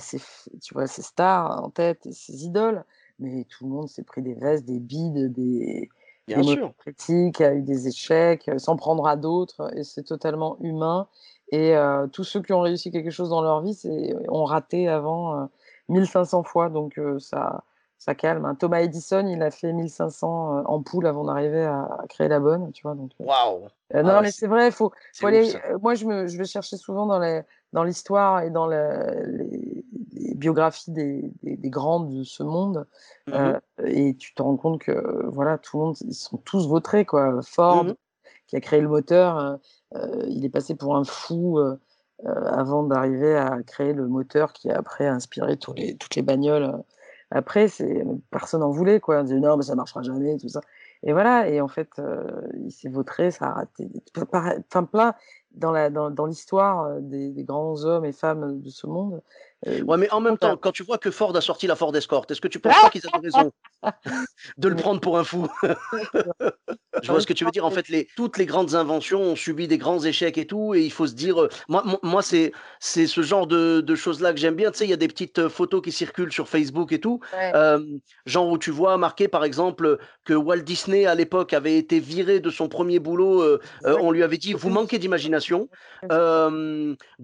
[0.00, 0.18] ses,
[0.62, 2.84] tu vois, ses stars en tête et ses idoles.
[3.18, 5.88] Mais tout le monde s'est pris des vestes, des bides, des,
[6.26, 6.72] bien des sûr.
[6.78, 9.70] critiques, a eu des échecs, euh, s'en prendre à d'autres.
[9.76, 11.06] Et c'est totalement humain.
[11.52, 14.88] Et euh, tous ceux qui ont réussi quelque chose dans leur vie c'est, ont raté
[14.88, 15.46] avant euh,
[15.88, 16.68] 1500 fois.
[16.70, 17.62] Donc euh, ça,
[17.98, 18.44] ça calme.
[18.46, 18.54] hein.
[18.56, 22.72] Thomas Edison, il a fait 1500 euh, ampoules avant d'arriver à, à créer la bonne.
[22.72, 23.66] Tu vois, donc, euh, Waouh.
[23.94, 25.54] euh, non, Ah ouais, mais c'est vrai, faut, faut aller.
[25.54, 27.42] euh, moi, je me, je vais chercher souvent dans les,
[27.74, 29.84] dans l'histoire et dans le- les,
[30.14, 32.86] les biographies des, des, des grands de ce monde,
[33.26, 36.68] Mhm, euh, et tu te rends compte que voilà, tout le monde, ils sont tous
[36.68, 37.40] vautrés, quoi.
[37.42, 37.96] Ford, mhm.
[38.46, 39.56] qui a créé le moteur, euh,
[39.96, 41.76] euh, il est passé pour un fou euh,
[42.26, 46.22] euh, avant d'arriver à créer le moteur qui a après inspiré tous les, toutes les
[46.22, 46.64] bagnoles.
[46.64, 46.78] euh.
[47.30, 49.20] Après, c'est personne n'en voulait, quoi.
[49.20, 50.60] On disait non, mais ça marchera jamais, tout ça.
[51.02, 52.26] et voilà et en fait, heu,
[52.64, 53.88] il s'est vautré, ça a raté
[54.70, 55.14] enfin plein
[55.56, 59.22] dans la dans dans l'histoire, heu, des des grands hommes et femmes, de ce monde,
[59.66, 62.26] Ouais, mais en même temps, quand tu vois que Ford a sorti la Ford Escort,
[62.28, 63.50] est-ce que tu penses pas qu'ils avaient raison
[64.58, 65.46] de le prendre pour un fou?
[67.02, 67.66] Je vois ce que tu veux dire.
[67.66, 70.82] En fait, les toutes les grandes inventions ont subi des grands échecs et tout et
[70.82, 74.38] il faut se dire, heu, moi moi c'est c'est ce genre de de choses-là que
[74.38, 74.70] j'aime bien.
[74.70, 77.20] Tu sais, il y a des petites, heu, photos qui circulent sur Facebook et tout,
[77.32, 77.52] Ouais.
[78.26, 82.40] genre où tu vois marqué par exemple, que Walt Disney à l'époque avait été viré
[82.40, 85.68] de son premier boulot, on lui avait dit: «Vous manquez d'imagination».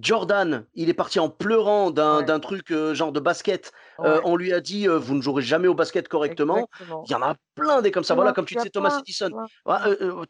[0.01, 2.30] Jordan, il est parti en pleurant d'un.
[2.31, 4.25] D'un truc, heu, genre de basket, Ouais.
[4.25, 6.69] on lui a dit, heu: «Vous ne jouerez jamais au basket correctement».
[6.69, 7.09] Exactement.
[7.09, 8.15] Il y en a plein des comme ça.
[8.15, 9.31] Voilà, comme tu disais Thomas Edison.
[9.67, 9.77] Ouais,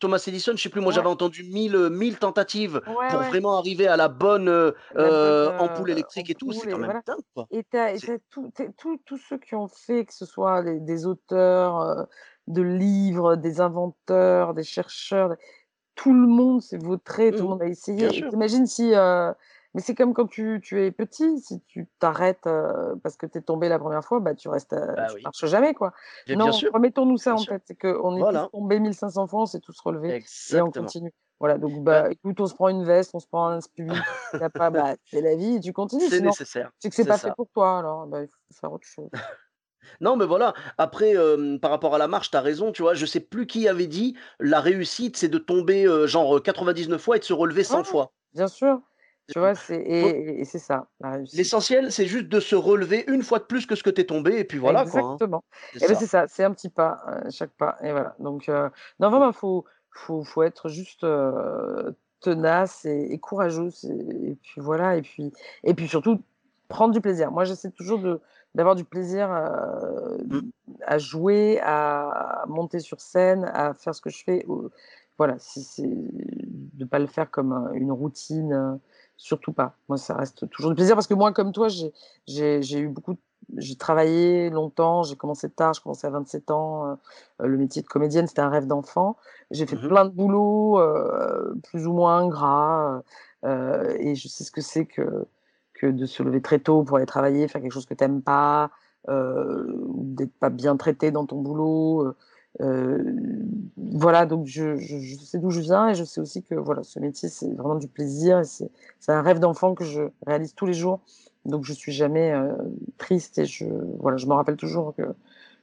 [0.00, 3.86] Thomas Edison, je sais plus, moi j'avais entendu 1000, heu, 1000 tentatives pour vraiment arriver
[3.88, 5.10] à la bonne, La
[5.58, 7.48] ampoule électrique et tout, c'est quand même voilà dingue, quoi.
[7.50, 7.64] et
[9.06, 12.08] tous ceux qui ont fait, que ce soit les des auteurs,
[12.46, 15.36] de livres, des inventeurs, des chercheurs,
[15.96, 18.30] tout le monde s'est vautré, tout le mmh monde a essayé et sûr.
[18.30, 18.92] tu imagines si,
[19.74, 23.38] mais c'est comme quand tu tu es petit, si tu t'arrêtes, heu, parce que tu
[23.38, 25.24] es tombé la première fois, bah, tu restes, heu, Bah tu oui.
[25.24, 25.92] marches jamais, quoi.
[26.26, 27.46] Bien Non, remettons-nous ça bien en sûr.
[27.46, 30.16] tête, c'est qu'on est tous tombés 1500 fois, on s'est tous relevés
[30.48, 31.12] et on continue.
[31.40, 33.60] Voilà, donc Bah, bah, écoute, on se prend une veste, on se prend un
[34.40, 37.18] a pas, bah, c'est la vie et tu continues, c'est nécessaire, c'est que c'est pas
[37.18, 39.10] fait pour toi alors, bah, il faut faire autre chose.
[40.00, 40.54] Non, mais voilà.
[40.78, 41.14] Après,
[41.60, 42.94] par rapport à la marche, tu as raison, tu vois?
[42.94, 47.02] Je sais plus qui avait dit: «La réussite, c'est de tomber, heu, genre, heu, 99
[47.02, 48.12] fois et de se relever Ouais, 100 fois».
[48.34, 48.82] bien sûr,
[49.26, 49.54] tu vois?
[49.54, 50.88] C'est et c'est ça,
[51.32, 54.06] l'essentiel, c'est juste de se relever une fois de plus que ce que tu es
[54.06, 55.20] tombé et puis voilà, quoi, hein.
[55.20, 55.42] Exactement
[55.72, 56.26] C'est et ben c'est ça.
[56.28, 58.68] c'est un petit pas, heu, chaque pas et voilà donc heu,
[58.98, 64.60] non vraiment faut faut faut être juste, heu, tenace et et courageuse et et puis
[64.60, 65.32] voilà et puis
[65.64, 66.20] et puis surtout
[66.68, 67.30] prendre du plaisir.
[67.32, 68.20] Moi, j'essaie toujours de
[68.54, 69.30] d'avoir du plaisir,
[70.28, 70.50] Mmh.
[70.86, 74.44] à jouer, à monter sur scène, à faire ce que je fais,
[75.18, 78.80] voilà, si c'est de pas le faire comme, une routine,
[79.20, 79.74] surtout pas.
[79.88, 81.92] Moi, ça reste toujours du plaisir parce que moi, comme toi, j'ai
[82.78, 83.16] eu beaucoup
[83.56, 87.86] j'ai travaillé longtemps, j'ai commencé tard, je commençais à 27 ans, heu, le métier de
[87.88, 89.16] comédienne, c'était un rêve d'enfant.
[89.50, 89.88] J'ai fait Mmh mh.
[89.88, 93.02] plein de boulots, heu, plus ou moins ingrats,
[93.44, 95.26] heu et je sais ce que c'est que
[95.74, 98.22] que de se lever très tôt pour aller travailler, faire quelque chose que tu aimes
[98.22, 98.70] pas,
[99.08, 102.14] d'être pas bien traité dans ton boulot,
[102.58, 106.82] voilà donc je je je sais d'où je viens et je sais aussi que voilà,
[106.82, 110.66] ce métier, c'est vraiment du plaisir et c'est un rêve d'enfant que je réalise tous
[110.66, 111.00] les jours,
[111.44, 112.50] donc je suis jamais, heu,
[112.98, 113.66] triste et je
[113.98, 115.02] voilà, je me rappelle toujours que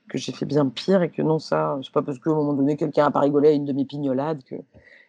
[0.10, 2.54] que j'ai fait bien pire et que non, ça, c'est pas parce qu'à un moment
[2.54, 4.56] donné, quelqu'un a pas rigolé à une de mes pignolades que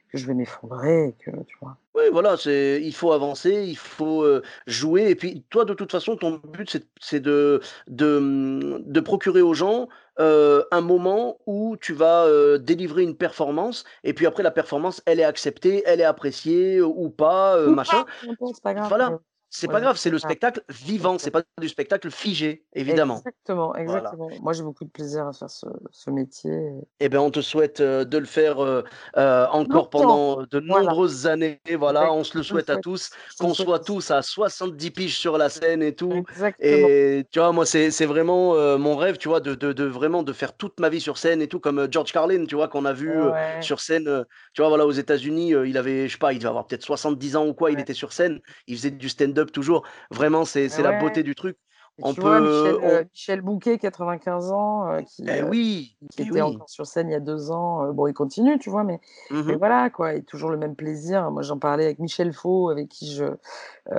[0.09, 1.79] que je vais m'effondrer que tu vois?
[1.95, 5.91] Oui, voilà, c'est il faut avancer, il faut, heu, jouer et puis toi, de toute
[5.91, 9.89] façon, ton but, c'est de de, mmh, de procurer aux gens,
[10.21, 15.03] heu, un moment où tu vas, heu, délivrer une performance et puis après la performance,
[15.07, 18.05] elle est acceptée, elle est appréciée, ou pas, Ou machin.
[18.39, 19.19] pas, pas grave, Voilà,
[19.51, 23.27] c'est pas voilà, grave, c'est le spectacle vivant, c'est pas du spectacle figé, évidemment.
[23.27, 24.17] Exactement, Voilà.
[24.17, 24.39] exactement.
[24.41, 27.81] Moi, j'ai beaucoup de plaisir à faire ce ce métier Eh ben, on te souhaite,
[27.81, 28.83] heu, de le faire, heu
[29.17, 31.61] heu, encore longtemps, pendant de voilà, nombreuses années.
[31.79, 34.11] Voilà, on se le souhaite à tous, qu'on soit tous.
[34.11, 36.25] à 70 piges sur la scène et tout.
[36.25, 40.25] Exactement, et tu vois, moi, c'est vraiment, mon rêve, tu vois, de de de vraiment
[40.25, 42.85] de faire toute ma vie sur scène et tout comme, George Carlin, tu vois, qu'on
[42.85, 46.33] a vu, ouais, sur scène, tu vois, voilà, aux États-Unis, il avait, je sais pas,
[46.33, 48.91] il devait avoir peut-être 70 ans ou quoi, il ouais, était sur scène, il faisait
[48.91, 49.87] du stand-up toujours.
[50.11, 51.57] Vraiment, c'est ouais, c'est la beauté du truc.
[51.99, 55.97] et On vois peut Michel, on Michel Bouquet, 95 ans, heu, qui, eh heu, oui,
[56.11, 56.43] qui eh était oui.
[56.43, 58.85] encore sur scène il y a 2 ans, heu, bon, il continue, tu vois?
[58.85, 59.01] Mais
[59.49, 61.31] mais Mmh voilà, quoi et toujours le même plaisir.
[61.33, 63.25] Moi, j'en parlais avec Michel Faux, avec qui je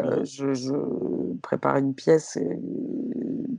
[0.02, 0.74] Mmh je je
[1.42, 2.38] prépare une pièce,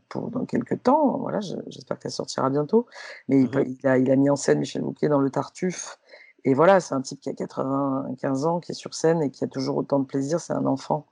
[0.09, 2.87] pour dans quelque temps, voilà, je j'espère qu'elle sortira bientôt.
[3.28, 5.99] Mais il Mmh il a il a mis en scène Michel Bouquet dans Le Tartuffe
[6.45, 9.45] et voilà, c'est un type qui a 95 ans, qui est sur scène et qui
[9.45, 11.07] a toujours autant de plaisir, c'est un enfant,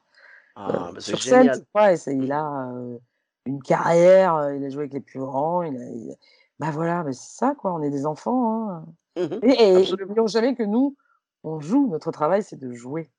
[0.61, 2.25] Ah, bah, sur scène, génial.
[2.25, 2.73] il a,
[3.47, 6.17] une carrière, il a joué avec les plus grands, il a il
[6.59, 8.85] bah, voilà, mais c'est ça quoi, on est des enfants, hein,
[9.17, 9.39] Mmh mh.
[9.43, 10.97] et n'oublions jamais que nous,
[11.43, 13.11] on joue, notre travail, c'est de jouer.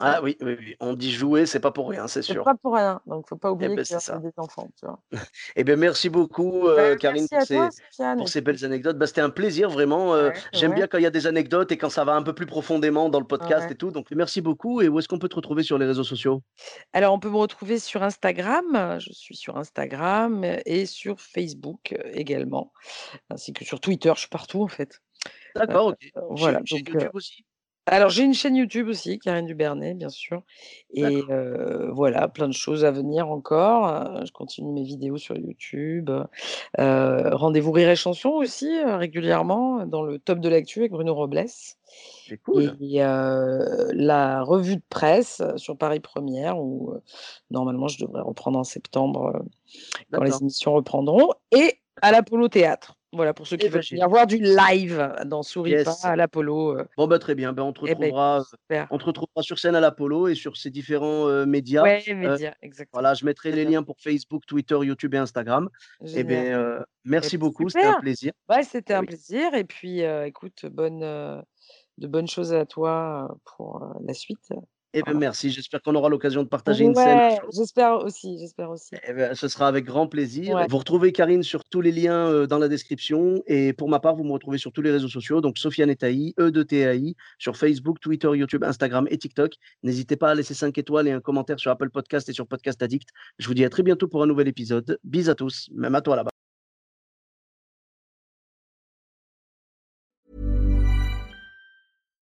[0.00, 2.42] Ah oui, oui, oui, on dit jouer, c'est pas pour rien, c'est C'est sûr.
[2.42, 4.22] pas pour rien, donc faut pas Eh oublier c'est qu'on est ça.
[4.22, 5.02] des enfants, tu vois?
[5.56, 8.40] Eh beh, merci beaucoup, Bah, heu, Karine merci pour toi, ces Sofiane pour et ces
[8.40, 8.98] puis belles anecdotes.
[8.98, 11.78] Bah, c'était un plaisir vraiment, ouais, j'aime bien quand il y a des anecdotes et
[11.78, 13.72] quand ça va un peu plus profondément dans le podcast ouais.
[13.72, 16.04] et tout, donc merci beaucoup et où est-ce qu'on peut te retrouver sur les réseaux
[16.04, 16.42] sociaux?
[16.92, 22.10] Alors on peut me retrouver sur Instagram, je suis sur Instagram et sur Facebook, heu,
[22.16, 22.72] également,
[23.30, 25.00] ainsi que sur Twitter, je suis partout en fait.
[25.56, 26.12] D'accord, OK.
[26.28, 27.44] Voilà chez donc YouTube aussi?
[27.86, 30.42] Alors, j'ai une chaîne YouTube aussi, Karine Dubernet, bien sûr.
[30.92, 34.24] Et euh, voilà, plein de choses à venir encore.
[34.24, 36.10] Je continue mes vidéos sur YouTube.
[36.80, 41.44] Euh, rendez-vous Rire et Chanson aussi, régulièrement, dans le top de l'actu avec Bruno Robles.
[42.26, 42.76] C'est cool.
[42.80, 46.92] Et la revue de presse sur Paris Première, où
[47.52, 49.44] normalement je devrais reprendre en septembre
[50.12, 51.30] quand les émissions reprendront.
[51.52, 52.95] Et à l'Apollo Théâtre.
[53.16, 56.16] Voilà, pour ceux qui eh veulent ben, venir voir du live dans Souris pas à
[56.16, 56.78] l'Apollo.
[56.78, 56.84] Euh.
[56.96, 57.52] Bon, bah, très bien.
[57.52, 58.44] Ben, on, te eh ben, retrouvera,
[58.90, 61.82] on te retrouvera sur scène à l'Apollo et sur ces différents euh, médias.
[61.82, 63.00] Oui, médias, exactement.
[63.00, 65.68] Voilà, je mettrai les liens pour Facebook, Twitter, YouTube et Instagram.
[66.04, 67.68] Et eh bien, merci beaucoup.
[67.68, 68.32] C'était un plaisir.
[68.48, 69.54] Ouais, c'était un plaisir.
[69.54, 74.52] Et puis, écoute, bonne, de bonnes choses à toi pour la suite.
[74.98, 75.50] Eh bien, merci.
[75.50, 77.38] J'espère qu'on aura l'occasion de partager une scène.
[77.52, 78.94] J'espère aussi, j'espère aussi.
[79.06, 80.66] Eh ben, ce sera avec grand plaisir.
[80.70, 83.42] Vous retrouvez Karine sur tous les liens euh, dans la description.
[83.46, 85.42] Et pour ma part, vous me retrouvez sur tous les réseaux sociaux.
[85.42, 89.52] Donc, Sofiane Etaï, E de TAI, sur Facebook, Twitter, YouTube, Instagram et TikTok.
[89.82, 92.82] N'hésitez pas à laisser 5 étoiles et un commentaire sur Apple Podcast et sur Podcast
[92.82, 93.10] Addict.
[93.38, 94.98] Je vous dis à très bientôt pour un nouvel épisode.
[95.04, 96.35] Bis à tous, même à toi là-bas.